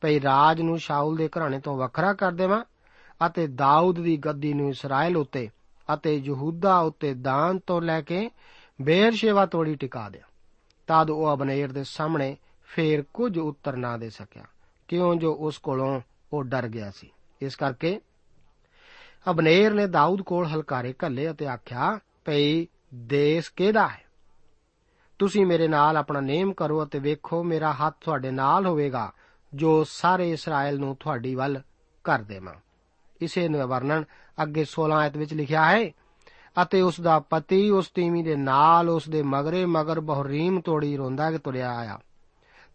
ਭਈ 0.00 0.20
ਰਾਜ 0.20 0.60
ਨੂੰ 0.60 0.78
ਸ਼ਾਉਲ 0.78 1.16
ਦੇ 1.16 1.28
ਘਰਾਣੇ 1.28 1.60
ਤੋਂ 1.60 1.76
ਵੱਖਰਾ 1.76 2.14
ਕਰ 2.14 2.32
ਦੇਵਾਂ 2.32 2.64
ਅਤੇ 3.26 3.46
ਦਾਊਦ 3.46 4.00
ਦੀ 4.00 4.16
ਗੱਦੀ 4.16 4.52
ਨੂੰ 4.52 4.68
ਇਸਰਾਇਲ 4.70 5.16
ਉੱਤੇ 5.16 5.48
ਅਤੇ 5.94 6.16
ਯਹੂਦਾ 6.16 6.78
ਉੱਤੇ 6.78 7.14
ਦਾਨ 7.14 7.58
ਤੋਂ 7.58 7.80
ਲੈ 7.80 8.00
ਕੇ 8.00 8.30
ਬੇਰਸ਼ੇਵਾ 8.82 9.46
ਤੋੜੀ 9.46 9.74
ਟਿਕਾ 9.74 10.08
ਦਿਆਂ। 10.08 10.28
ਤਦ 10.86 11.10
ਉਹ 11.10 11.34
ਅਬਨੇਰ 11.34 11.72
ਦੇ 11.72 11.84
ਸਾਹਮਣੇ 11.84 12.36
ਫੇਰ 12.64 13.02
ਕੁਝ 13.14 13.38
ਉੱਤਰ 13.38 13.76
ਨਾ 13.76 13.96
ਦੇ 13.96 14.10
ਸਕਿਆ, 14.10 14.44
ਕਿਉਂ 14.88 15.14
ਜੋ 15.16 15.34
ਉਸ 15.34 15.58
ਕੋਲੋਂ 15.58 16.00
ਉਹ 16.32 16.44
ਡਰ 16.44 16.68
ਗਿਆ 16.68 16.90
ਸੀ। 16.90 17.10
ਇਸ 17.40 17.56
ਕਰਕੇ 17.56 18.00
ਅਬਨੇਰ 19.30 19.74
ਨੇ 19.74 19.86
ਦਾਊਦ 19.86 20.22
ਕੋਲ 20.22 20.46
ਹਲਕਾਰੇ 20.46 20.94
ਘੱਲੇ 21.04 21.30
ਅਤੇ 21.30 21.46
ਆਖਿਆ, 21.46 21.98
ਭਈ, 22.24 22.66
ਦੇਸ਼ 22.94 23.52
ਕਿਹਦਾ 23.56 23.88
ਹੈ? 23.88 24.04
ਤੁਸੀਂ 25.18 25.46
ਮੇਰੇ 25.46 25.68
ਨਾਲ 25.68 25.96
ਆਪਣਾ 25.96 26.20
ਨੇਮ 26.20 26.52
ਕਰੋ 26.52 26.84
ਅਤੇ 26.84 26.98
ਵੇਖੋ, 26.98 27.42
ਮੇਰਾ 27.42 27.72
ਹੱਥ 27.72 27.96
ਤੁਹਾਡੇ 28.00 28.30
ਨਾਲ 28.30 28.66
ਹੋਵੇਗਾ, 28.66 29.12
ਜੋ 29.54 29.84
ਸਾਰੇ 29.84 30.30
ਇਸਰਾਇਲ 30.30 30.78
ਨੂੰ 30.78 30.96
ਤੁਹਾਡੀ 30.96 31.34
ਵੱਲ 31.34 31.62
ਕਰ 32.04 32.18
ਦੇਵਾਂ। 32.18 32.54
ਇਸੇ 33.20 33.48
ਨੂੰ 33.48 33.60
ਵਰਣਨ 33.60 34.04
ਅੱਗੇ 34.42 34.64
16 34.64 34.94
ਆਇਤ 34.94 35.16
ਵਿੱਚ 35.16 35.34
ਲਿਖਿਆ 35.34 35.64
ਹੈ। 35.64 35.92
ਅਤੇ 36.62 36.80
ਉਸ 36.80 37.00
ਦਾ 37.00 37.18
ਪਤੀ 37.18 37.70
ਉਸ 37.70 37.88
ਤੀਵੀਂ 37.88 38.24
ਦੇ 38.24 38.36
ਨਾਲ 38.36 38.90
ਉਸ 38.90 39.08
ਦੇ 39.08 39.22
ਮਗਰੇ 39.22 39.64
ਮਗਰ 39.64 40.00
ਬਹਰੀਮ 40.00 40.60
ਤੋੜੀ 40.60 40.96
ਰੋਂਦਾ 40.96 41.30
ਕਿ 41.30 41.38
ਤੁਰਿਆ 41.38 41.76
ਆਇਆ। 41.76 41.98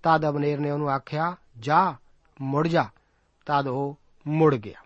ਤਦ 0.04 0.30
ਅਬਨੇਰ 0.30 0.60
ਨੇ 0.60 0.71
ਉਹਨੂੰ 0.71 0.89
ਆਖਿਆ, 0.89 1.36
ਜਾ, 1.60 1.93
ਮੁੜ 2.41 2.67
ਜਾ। 2.67 2.86
ਤਦ 3.45 3.67
ਉਹ 3.67 3.97
ਮੁੜ 4.27 4.56
ਗਿਆ। 4.56 4.80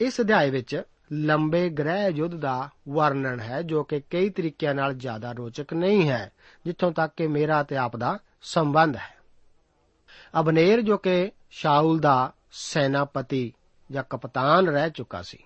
ਇਸ 0.00 0.20
ਅਧਿਆਇ 0.20 0.50
ਵਿੱਚ 0.50 0.82
ਲੰਬੇ 1.12 1.68
ਗ੍ਰਹਿ 1.68 2.10
ਯੁੱਧ 2.10 2.34
ਦਾ 2.34 2.70
ਵਰਣਨ 2.88 3.40
ਹੈ, 3.40 3.62
ਜੋ 3.62 3.84
ਕਿ 3.84 4.00
ਕਈ 4.00 4.28
ਤਰੀਕਿਆਂ 4.28 4.74
ਨਾਲ 4.74 4.94
ਜ਼ਿਆਦਾ 4.94 5.32
ਰੋਚਕ 5.32 5.74
ਨਹੀਂ 5.74 6.08
ਹੈ, 6.08 6.32
ਜਿੱਥੋਂ 6.64 6.92
ਤੱਕ 6.92 7.12
ਕਿ 7.16 7.26
ਮੇਰਾ 7.26 7.62
ਤੇ 7.62 7.76
ਆਪ 7.76 7.96
ਦਾ 7.96 8.18
ਸੰਬੰਧ 8.42 8.96
ਹੈ। 8.96 9.16
ਅਬਨੇਰ 10.40 10.80
ਜੋ 10.80 10.96
ਕਿ 10.96 11.32
ਸ਼ਾਉਲ 11.50 11.98
ਦਾ 11.98 12.32
ਸੈਨਾਪਤੀ 12.52 13.52
ਜਾਂ 13.90 14.04
ਕਪਤਾਨ 14.10 14.68
ਰਹਿ 14.68 14.90
ਚੁੱਕਾ 14.90 15.22
ਸੀ। 15.22 15.38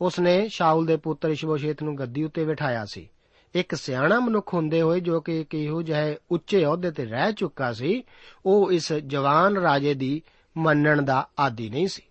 ਉਸ 0.00 0.20
ਨੇ 0.20 0.48
ਸ਼ਾਉਲ 0.48 0.86
ਦੇ 0.86 0.96
ਪੁੱਤਰ 0.96 1.28
ਇਸ਼ਬੋਸ਼ੇਤ 1.28 1.82
ਨੂੰ 1.82 1.98
ਗੱਦੀ 1.98 2.24
ਉੱਤੇ 2.24 2.44
ਬਿਠਾਇਆ 2.44 2.84
ਸੀ। 2.84 3.08
ਇੱਕ 3.54 3.74
ਸਿਆਣਾ 3.74 4.20
ਮਨੁੱਖ 4.20 4.54
ਹੁੰਦੇ 4.54 4.82
ਹੋਏ 4.82 5.00
ਜੋ 5.00 5.20
ਕਿ 5.20 5.40
ਇੱਕ 5.40 5.54
ਇਹੋ 5.54 5.82
ਜਿਹੇ 5.82 6.16
ਉੱਚੇ 6.30 6.64
ਅਹੁਦੇ 6.64 6.90
ਤੇ 6.90 7.04
ਰਹਿ 7.04 7.32
ਚੁੱਕਾ 7.32 7.72
ਸੀ, 7.72 8.02
ਉਹ 8.46 8.72
ਇਸ 8.72 8.92
ਜਵਾਨ 8.92 9.56
ਰਾਜੇ 9.56 9.94
ਦੀ 9.94 10.22
ਮੰਨਣ 10.56 11.02
ਦਾ 11.02 11.28
ਆਦੀ 11.38 11.70
ਨਹੀਂ 11.70 11.88
ਸੀ। 11.88 12.02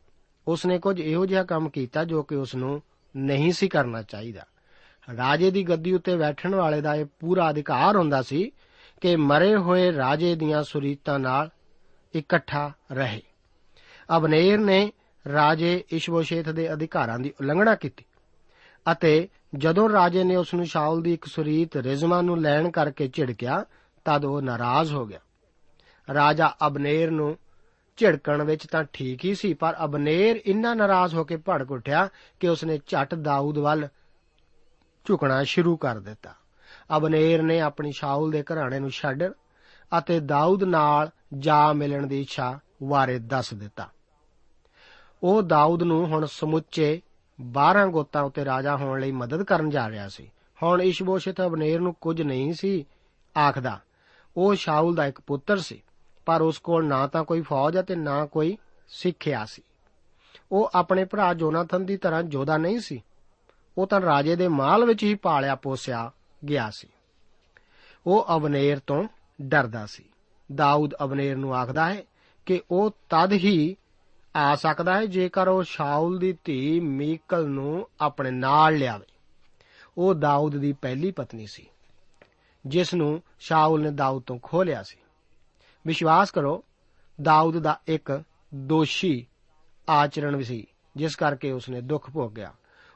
ਉਸ 0.48 0.66
ਨੇ 0.66 0.80
ਕੁਝ 0.80 1.00
ਇਹੋ 1.00 1.26
ਜਿਹਾ 1.26 1.44
ਕੰਮ 1.44 1.70
ਕੀਤਾ 1.70 2.04
ਜੋ 2.04 2.24
ਕਿ 2.24 2.36
ਉਸ 2.36 2.56
ਨੂੰ 2.56 2.82
ਨਹੀਂ 3.18 3.52
ਸੀ 3.52 3.68
ਕਰਨਾ 3.68 4.02
ਚਾਹੀਦਾ। 4.02 4.46
ਰਾਜੇ 5.18 5.52
ਦੀ 5.52 5.64
ਗੱਦੀ 5.64 5.94
ਉੱਤੇ 5.94 6.16
ਬੈਠਣ 6.16 6.56
ਵਾਲੇ 6.56 6.82
ਦਾ 6.82 6.96
ਇਹ 6.96 7.06
ਪੂਰਾ 7.20 7.50
ਅਧਿਕਾਰ 7.50 7.96
ਹੁੰਦਾ 7.98 8.22
ਸੀ 8.22 8.52
ਕਿ 9.02 9.16
ਮਰੇ 9.16 9.56
ਹੋਏ 9.56 9.92
ਰਾਜੇ 9.92 10.36
ਦੀਆਂ 10.36 10.64
ਸੁਰੀਤਾਂ 10.64 11.20
ਨਾਲ 11.20 11.50
ਇਕੱਠਾ 12.16 12.72
ਰਹੇ। 12.92 13.22
ਅਬਨੇਰ 14.18 14.58
ਨੇ 14.58 14.92
ਰਾਜੇ 15.26 15.84
ਇਸ਼ਬੋਸ਼ੇਤ 15.90 16.50
ਦੇ 16.50 16.74
ਅਧਿਕਾਰਾਂ 16.74 17.20
ਦੀ 17.20 17.34
ਉਲੰਘਣਾ 17.42 17.76
ਕੀਤੀ 17.76 18.06
ਅਤੇ 18.92 19.30
ਜਦੋਂ 19.56 19.90
ਰਾਜੇ 19.90 20.24
ਨੇ 20.24 20.36
ਉਸ 20.36 20.54
ਨੂੰ 20.54 20.66
ਸ਼ਾਉਲ 20.66 21.02
ਦੀ 21.02 21.14
ਇੱਕ 21.14 21.26
ਸੁਰੀਤ 21.26 21.78
ਰਿਜ਼ਮਾ 21.78 22.22
ਨੂੰ 22.22 22.42
ਲੈਣ 22.42 22.72
ਕਰਕੇ 22.72 23.08
ਝਿੜਕਿਆ, 23.08 23.66
ਤਦ 24.06 24.26
ਉਹ 24.26 24.42
ਨਾਰਾਜ਼ 24.42 24.94
ਹੋ 24.94 25.06
ਗਿਆ। 25.06 25.20
ਰਾਜਾ 26.14 26.54
ਅਬਨੇਰ 26.68 27.12
ਨੂੰ 27.12 27.38
ਝਿੜਕਣ 27.98 28.44
ਵਿੱਚ 28.44 28.68
ਤਾਂ 28.68 28.84
ਠੀਕ 28.94 29.26
ਹੀ 29.26 29.36
ਸੀ, 29.36 29.54
ਪਰ 29.54 29.76
ਅਬਨੇਰ 29.84 30.42
ਇੰਨਾ 30.46 30.74
ਨਾਰਾਜ਼ 30.74 31.16
ਹੋ 31.16 31.24
ਕੇ 31.24 31.38
ਭੜਕ 31.38 31.72
ਉੱਠਿਆ 31.72 32.10
ਕਿ 32.40 32.48
ਉਸਨੇ 32.48 32.80
ਝਟ 32.88 33.16
ਦਾਊਦ 33.16 33.58
ਵੱਲ 33.58 33.88
ਝੁਕਣਾ 35.06 35.44
ਸ਼ੁਰੂ 35.44 35.78
ਕਰ 35.78 36.00
ਦਿੱਤਾ। 36.00 36.34
ਅਬਨੇਰ 36.98 37.42
ਨੇ 37.42 37.60
ਆਪਣੀ 37.60 37.92
ਸ਼ਾਉਲ 37.92 38.32
ਦੇ 38.32 38.44
ਘਰਾਣੇ 38.44 38.80
ਨੂੰ 38.80 38.90
ਛੱਡ 38.90 39.24
ਅਤੇ 39.98 40.20
ਦਾਊਦ 40.20 40.64
ਨਾਲ 40.64 41.10
ਜਾ 41.34 41.74
ਮਿਲਣ 41.74 42.08
ਦੀ 42.08 42.22
ਇੱਛਾ 42.22 42.60
ਬਾਰੇ 42.84 43.20
ਦੱਸ 43.20 43.54
ਦਿੱਤਾ। 43.54 43.90
ਉਹ 45.24 45.42
ਦਾਊਦ 45.42 45.84
ਨੂੰ 45.84 46.06
ਹੁਣ 46.08 46.26
ਸਮੁੱਚੇ 46.26 47.02
12 47.42 47.88
ਗੋਤਾਂ 47.88 48.24
ਉੱਤੇ 48.24 48.46
ਰਾਜਾ 48.46 48.76
ਹੋਣ 48.76 49.00
ਲਈ 49.00 49.12
ਮਦਦ 49.12 49.44
ਕਰਨ 49.44 49.70
ਜਾ 49.70 49.90
ਰਿਹਾ 49.90 50.10
ਸੀ। 50.10 50.32
ਹੁਣ 50.64 50.82
ਇਸ਼ਬੋਸ਼ਤ 50.82 51.42
ਅਬਨੇਰ 51.42 51.80
ਨੂੰ 51.80 51.96
ਕੁਝ 52.02 52.22
ਨਹੀਂ 52.22 52.54
ਸੀ 52.54 52.86
ਆਖਦਾ। 53.38 53.80
ਉਹ 54.38 54.56
ਸ਼ਾਉਲ 54.56 54.96
ਦਾ 54.96 55.06
ਇੱਕ 55.06 55.22
ਪੁੱਤਰ 55.22 55.58
ਸੀ, 55.58 55.84
ਪਰ 56.26 56.42
ਉਸ 56.42 56.58
ਕੋਲ 56.58 56.86
ਨਾ 56.86 57.08
ਤਾਂ 57.08 57.24
ਕੋਈ 57.24 57.42
ਫੌਜ 57.42 57.80
ਅਤੇ 57.80 57.96
ਨਾ 57.96 58.26
ਕੋਈ 58.26 58.58
ਸਿੱਖਿਆ 58.88 59.46
ਸੀ। 59.46 59.62
ਉਹ 60.52 60.72
ਆਪਣੇ 60.76 61.06
ਭਰਾ 61.06 61.34
ਜੋਨਾਥਨ 61.34 61.86
ਦੀ 61.86 61.98
ਤਰ੍ਹਾਂ 61.98 62.24
ਯੋਧਾ 62.32 62.58
ਨਹੀਂ 62.58 62.80
ਸੀ। 62.80 63.04
ਉਹ 63.78 63.88
ਤਾਂ 63.88 64.02
ਰਾਜੇ 64.02 64.36
ਦੇ 64.36 64.48
ਮਾਲ 64.48 64.86
ਵਿੱਚ 64.86 65.04
ਹੀ 65.04 65.16
ਪਾਲਿਆ 65.16 65.56
ਪੋਸਿਆ 65.56 66.12
ਗਿਆ 66.50 66.70
ਸੀ। 66.70 66.88
ਉਹ 68.08 68.26
ਅਬਨੇਰ 68.36 68.80
ਤੋਂ 68.88 69.04
ਡਰਦਾ 69.42 69.86
ਸੀ। 69.86 70.04
ਦਾਊਦ 70.56 70.96
ਅਬਨੇਰ 71.04 71.36
ਨੂੰ 71.36 71.56
ਆਖਦਾ 71.56 71.94
ਹੈ 71.94 72.04
ਕਿ 72.46 72.62
ਉਹ 72.72 72.92
ਤਦ 73.10 73.32
ਹੀ 73.32 73.76
ਆ 74.36 74.56
ਸਕਦਾ 74.56 74.94
ਹੈ 74.94 75.06
ਜੇਕਰ 75.06 75.48
ਉਹ 75.48 75.64
ਸ਼ਾਉਲ 75.64 76.18
ਦੀ 76.20 76.34
ਧੀ 76.44 76.80
ਮੀਕਲ 76.80 77.48
ਨੂੰ 77.48 77.88
ਆਪਣੇ 78.02 78.32
ਨਾਲ 78.32 78.76
ਲਿਆਵੇ। 78.76 79.06
ਉਹ 79.98 80.14
ਦਾਊਦ 80.14 80.58
ਦੀ 80.58 80.72
ਪਹਿਲੀ 80.74 81.12
ਪਤਨੀ 81.12 81.48
ਸੀ, 81.48 81.66
ਜਿਸ 82.66 82.94
ਨੂੰ 82.94 83.22
ਸ਼ਾਉਲ 83.40 83.82
ਨੇ 83.82 83.92
ਦਾਊਦ 83.92 84.24
ਤੋਂ 84.24 84.40
ਖੋਹ 84.44 84.66
ਲਿਆ 84.66 84.84
ਸੀ। 84.84 84.98
ਵਿਸ਼ਵਾਸ 85.88 86.32
ਕਰੋ, 86.32 86.64
ਦਾਊਦ 87.22 87.58
ਦਾ 87.58 87.80
ਇੱਕ 87.88 88.24
ਦੋਸ਼ੀ 88.56 89.26
ਆਚਰਣ 89.90 90.36
ਵੀ 90.36 90.44
ਸੀ, 90.44 90.68
ਜਿਸ 90.96 91.16
ਕਰਕੇ 91.16 91.52
ਉਸਨੇ 91.52 91.82
ਦੁੱਖ 91.82 92.10
ਭੋਗਿਆ। 92.10 92.54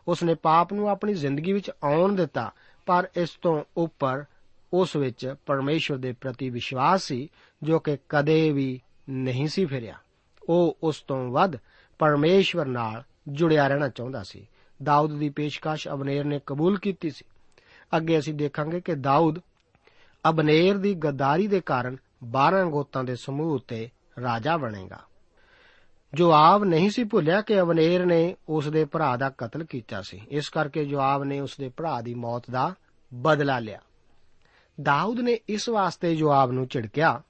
ਉਸਨੇ 0.07 0.35
ਪਾਪ 0.35 0.73
ਨੂੰ 0.73 0.89
ਆਪਣੀ 0.89 1.13
ਜ਼ਿੰਦਗੀ 1.13 1.53
ਵਿੱਚ 1.53 1.71
ਆਉਣ 1.83 2.15
ਦਿੱਤਾ, 2.15 2.51
ਪਰ 2.85 3.09
ਇਸ 3.17 3.29
ਤੋਂ 3.29 3.63
ਉੱਪਰ 3.77 4.25
ਉਸ 4.73 4.95
ਵਿੱਚ 4.95 5.35
ਪਰਮੇਸ਼ਵਰ 5.45 5.97
ਦੇ 5.97 6.11
ਪ੍ਰਤੀ 6.11 6.49
ਵਿਸ਼ਵਾਸ 6.49 7.03
ਸੀ, 7.03 7.29
ਜੋ 7.63 7.79
ਕਿ 7.79 7.97
ਕਦੇ 8.09 8.51
ਵੀ 8.51 8.81
ਨਹੀਂ 9.09 9.47
ਸੀ 9.47 9.65
ਫਿਰਿਆ। 9.65 9.97
ਉਹ 10.49 10.77
ਉਸ 10.83 11.01
ਤੋਂ 11.01 11.31
ਵੱਧ 11.31 11.57
ਪਰਮੇਸ਼ਵਰ 11.99 12.65
ਨਾਲ 12.65 13.03
ਜੁੜਿਆ 13.27 13.67
ਰਹਿਣਾ 13.67 13.89
ਚਾਹੁੰਦਾ 13.89 14.23
ਸੀ। 14.23 14.47
ਦਾਊਦ 14.83 15.17
ਦੀ 15.17 15.29
ਪੇਸ਼ਕਸ਼ 15.29 15.87
ਅਬਨੇਰ 15.87 16.23
ਨੇ 16.23 16.39
ਕਬੂਲ 16.45 16.79
ਕੀਤੀ 16.79 17.09
ਸੀ। 17.09 17.25
ਅੱਗੇ 17.97 18.19
ਅਸੀਂ 18.19 18.33
ਦੇਖਾਂਗੇ 18.33 18.81
ਕਿ 18.81 18.95
ਦਾਊਦ 18.95 19.39
ਅਬਨੇਰ 20.29 20.77
ਦੀ 20.77 20.93
ਗੱਦਾਰੀ 20.93 21.47
ਦੇ 21.47 21.59
ਕਾਰਨ 21.59 21.97
12 22.23 22.65
ਗੋਤਾਂ 22.65 23.03
ਦੇ 23.03 23.15
ਸਮੂਹ 23.15 23.55
ਉੱਤੇ 23.55 23.89
ਰਾਜਾ 24.21 24.57
ਬਣੇਗਾ। 24.57 24.99
ਜੋਆਬ 26.13 26.63
ਨਹੀਂ 26.63 26.89
ਸੀ 26.89 27.03
ਭੁੱਲਿਆ 27.03 27.41
ਕਿ 27.41 27.61
ਅਬਨੇਰ 27.61 28.05
ਨੇ 28.05 28.35
ਉਸ 28.49 28.67
ਦੇ 28.67 28.85
ਭਰਾ 28.85 29.17
ਦਾ 29.17 29.29
ਕਤਲ 29.29 29.63
ਕੀਤਾ 29.63 30.01
ਸੀ। 30.01 30.21
ਇਸ 30.29 30.49
ਕਰਕੇ 30.49 30.85
ਜੋਆਬ 30.85 31.23
ਨੇ 31.23 31.39
ਉਸ 31.39 31.57
ਦੇ 31.59 31.69
ਭਰਾ 31.69 32.01
ਦੀ 32.01 32.13
ਮੌਤ 32.13 32.43
ਦਾ 32.51 32.75
ਬਦਲਾ 33.13 33.59
ਲਿਆ। 33.59 33.81
ਦਾਊਦ 34.81 35.19
ਨੇ 35.19 35.39
ਇਸ 35.49 35.69
ਵਾਸਤੇ 35.69 36.15
ਜੋਆਬ 36.15 36.51
ਨੂੰ 36.51 36.67
ਝਿੜਕਿਆ 36.67 37.21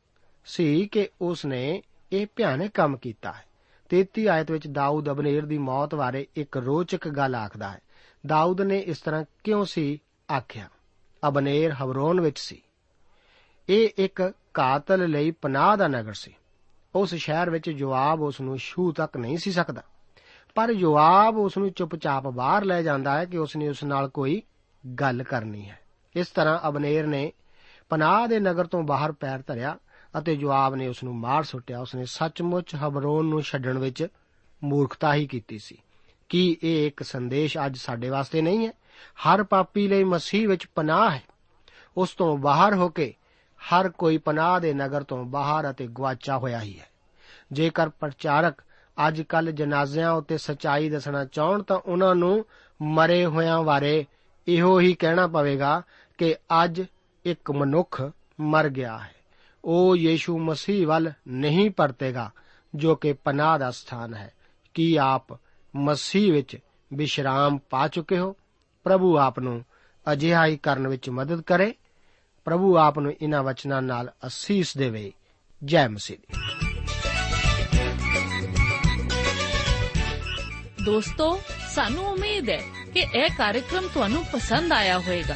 ਸੀ 0.45 0.87
ਕਿ 0.87 1.09
ਉਸ 1.21 1.45
ਨੇ 1.45 1.81
ਇਹ 2.11 2.27
ਭਿਆਨਕ 2.35 2.71
ਕੰਮ 2.71 2.97
ਕੀਤਾ 2.97 3.31
ਹੈ। 3.31 3.43
33 3.89 4.27
ਆਇਤ 4.27 4.51
ਵਿੱਚ 4.51 4.67
ਦਾਊਦ 4.67 5.11
ਅਬਨੇਰ 5.11 5.45
ਦੀ 5.45 5.57
ਮੌਤ 5.57 5.95
ਬਾਰੇ 5.95 6.27
ਇੱਕ 6.35 6.57
ਰੋਚਕ 6.57 7.07
ਗੱਲ 7.07 7.35
ਆਖਦਾ 7.35 7.69
ਹੈ। 7.69 7.79
ਦਾਊਦ 8.25 8.61
ਨੇ 8.61 8.79
ਇਸ 8.79 9.01
ਤਰ੍ਹਾਂ 9.01 9.23
ਕਿਉਂ 9.43 9.65
ਸੀ 9.65 10.01
ਆਖਿਆ? 10.37 10.69
ਅਬਨੇਰ 11.27 11.71
ਹਬਰੋਨ 11.71 12.21
ਵਿੱਚ 12.21 12.39
ਸੀ। 12.39 12.61
ਇਹ 13.69 13.89
ਇੱਕ 13.97 14.33
ਕਾਤਲ 14.53 15.09
ਲਈ 15.09 15.31
ਪਨਾਹ 15.31 15.77
ਦਾ 15.77 15.87
ਨਗਰ 15.87 16.13
ਸੀ। 16.13 16.35
ਉਸ 16.95 17.15
ਸ਼ਹਿਰ 17.15 17.49
ਵਿੱਚ 17.49 17.69
ਜਵਾਬ 17.69 18.21
ਉਸ 18.21 18.41
ਨੂੰ 18.41 18.57
ਛੂ 18.57 18.91
ਤੱਕ 18.91 19.17
ਨਹੀਂ 19.17 19.37
ਸੀ 19.37 19.51
ਸਕਦਾ। 19.51 19.83
ਪਰ 20.55 20.73
ਜਵਾਬ 20.73 21.37
ਉਸ 21.37 21.57
ਨੂੰ 21.57 21.71
ਚੁੱਪਚਾਪ 21.71 22.23
ਬਾਹਰ 22.23 22.63
ਲੈ 22.63 22.81
ਜਾਂਦਾ 22.81 23.19
ਹੈ 23.19 23.25
ਕਿ 23.25 23.37
ਉਸ 23.37 23.55
ਨੇ 23.55 23.69
ਉਸ 23.69 23.83
ਨਾਲ 23.83 24.09
ਕੋਈ 24.09 24.41
ਗੱਲ 24.99 25.23
ਕਰਨੀ 25.23 25.69
ਹੈ। 25.69 25.79
ਇਸ 26.15 26.27
ਤਰ੍ਹਾਂ 26.27 26.59
ਅਬਨੇਰ 26.67 27.07
ਨੇ 27.07 27.33
ਪਨਾਹ 27.89 28.27
ਦੇ 28.27 28.39
ਨਗਰ 28.39 28.67
ਤੋਂ 28.67 28.83
ਬਾਹਰ 28.83 29.11
ਪੈਰ 29.11 29.43
ਧਰਿਆ 29.47 29.77
ਅਤੇ 30.19 30.35
ਜਵਾਬ 30.35 30.75
ਨੇ 30.75 30.87
ਉਸ 30.87 31.03
ਨੂੰ 31.03 31.15
ਮਾਰ 31.15 31.43
ਸੁੱਟਿਆ। 31.43 31.79
ਉਸ 31.79 31.95
ਨੇ 31.95 32.05
ਸੱਚਮੁੱਚ 32.05 32.75
ਹਬਰੋਨ 32.75 33.25
ਨੂੰ 33.25 33.41
ਛੱਡਣ 33.41 33.77
ਵਿੱਚ 33.77 34.07
ਮੂਰਖਤਾ 34.63 35.13
ਹੀ 35.13 35.27
ਕੀਤੀ 35.27 35.59
ਸੀ। 35.59 35.77
ਕੀ 36.29 36.57
ਇਹ 36.63 36.87
ਇੱਕ 36.87 37.03
ਸੰਦੇਸ਼ 37.03 37.57
ਅੱਜ 37.65 37.77
ਸਾਡੇ 37.77 38.09
ਵਾਸਤੇ 38.09 38.41
ਨਹੀਂ 38.41 38.67
ਹੈ? 38.67 38.73
ਹਰ 39.15 39.43
ਪਾਪੀ 39.43 39.87
ਲਈ 39.87 40.03
ਮਸੀਹ 40.03 40.47
ਵਿੱਚ 40.47 40.67
ਪਨਾਹ 40.75 41.09
ਹੈ। 41.09 41.23
ਉਸ 41.97 42.09
ਤੋਂ 42.09 42.37
ਬਾਹਰ 42.37 42.73
ਹੋ 42.75 42.89
ਕੇ 42.89 43.13
ਹਰ 43.55 43.89
ਕੋਈ 43.89 44.17
ਪਨਾਹ 44.17 44.59
ਦੇ 44.59 44.73
ਨਗਰ 44.73 45.03
ਤੋਂ 45.03 45.25
ਬਾਹਰ 45.25 45.69
ਅਤੇ 45.69 45.87
ਗਵਾਚਾ 45.87 46.37
ਹੋਇਆ 46.37 46.61
ਹੀ 46.61 46.79
ਹੈ। 46.79 46.87
ਜੇਕਰ 47.51 47.89
ਪ੍ਰਚਾਰਕ 47.89 48.61
ਅੱਜ 49.07 49.21
ਕੱਲ 49.21 49.51
ਜਨਾਜ਼ਿਆਂ 49.51 50.11
ਉੱਤੇ 50.11 50.37
ਸਚਾਈ 50.37 50.89
ਦੱਸਣਾ 50.89 51.25
ਚਾਹਣ 51.25 51.63
ਤਾਂ 51.63 51.77
ਉਹਨਾਂ 51.77 52.15
ਨੂੰ 52.15 52.45
ਮਰੇ 52.81 53.25
ਹੋਇਆਂ 53.25 53.63
ਬਾਰੇ 53.63 54.05
ਇਹੋ 54.47 54.79
ਹੀ 54.79 54.93
ਕਹਿਣਾ 54.93 55.27
ਪਵੇਗਾ 55.27 55.81
ਕਿ 56.17 56.35
ਅੱਜ 56.63 56.81
ਇੱਕ 57.25 57.51
ਮਨੁੱਖ 57.51 58.11
ਮਰ 58.39 58.69
ਗਿਆ 58.69 58.97
ਹੈ। 58.97 59.15
ਉਹ 59.65 59.97
ਯੀਸ਼ੂ 59.97 60.39
ਮਸੀਹ 60.39 60.87
ਵੱਲ 60.87 61.11
ਨਹੀਂ 61.27 61.71
ਪਰਤੇਗਾ, 61.71 62.31
ਜੋ 62.75 62.95
ਕਿ 62.95 63.13
ਪਨਾਹ 63.13 63.59
ਦਾ 63.59 63.71
ਸਥਾਨ 63.71 64.13
ਹੈ। 64.13 64.33
ਕੀ 64.73 64.95
ਆਪ 64.95 65.39
ਮਸੀਹ 65.75 66.33
ਵਿੱਚ 66.33 66.57
ਵਿਸ਼ਰਾਮ 66.93 67.57
ਪਾ 67.57 67.87
ਚੁੱਕੇ 67.87 68.17
ਹੋ? 68.17 68.35
ਪ੍ਰਭੂ 68.83 69.17
ਆਪ 69.17 69.39
ਨੂੰ 69.39 69.65
ਅਜਿਹਾ 70.11 70.45
ਹੀ 70.45 70.57
ਕਰਨ 70.57 70.87
ਵਿੱਚ 70.87 71.09
ਮਦਦ 71.09 71.41
ਕਰੇ। 71.41 71.73
ਪ੍ਰਭੂ 72.45 72.77
ਆਪ 72.77 72.99
ਨੂੰ 72.99 73.13
ਇਹਨਾਂ 73.21 73.43
ਵਚਨਾਂ 73.43 73.81
ਨਾਲ 73.81 74.11
ਅਸੀਸ 74.27 74.77
ਦੇਵੇ। 74.77 75.13
ਜੈ 75.65 75.87
ਮਸੀਹ 75.87 76.17
ਦੀ। 76.17 76.39
ਦੋਸਤੋ, 80.85 81.41
ਸਾਨੂੰ 81.75 82.05
ਉਮੀਦ 82.05 82.49
ਹੈ 82.49 82.61
ਕਿ 82.93 82.99
ਇਹ 82.99 83.29
ਕਾਰਜਕ੍ਰਮ 83.37 83.87
ਤੁਹਾਨੂੰ 83.93 84.25
ਪਸੰਦ 84.25 84.71
ਆਇਆ 84.71 84.99
ਹੋਵੇਗਾ। 84.99 85.35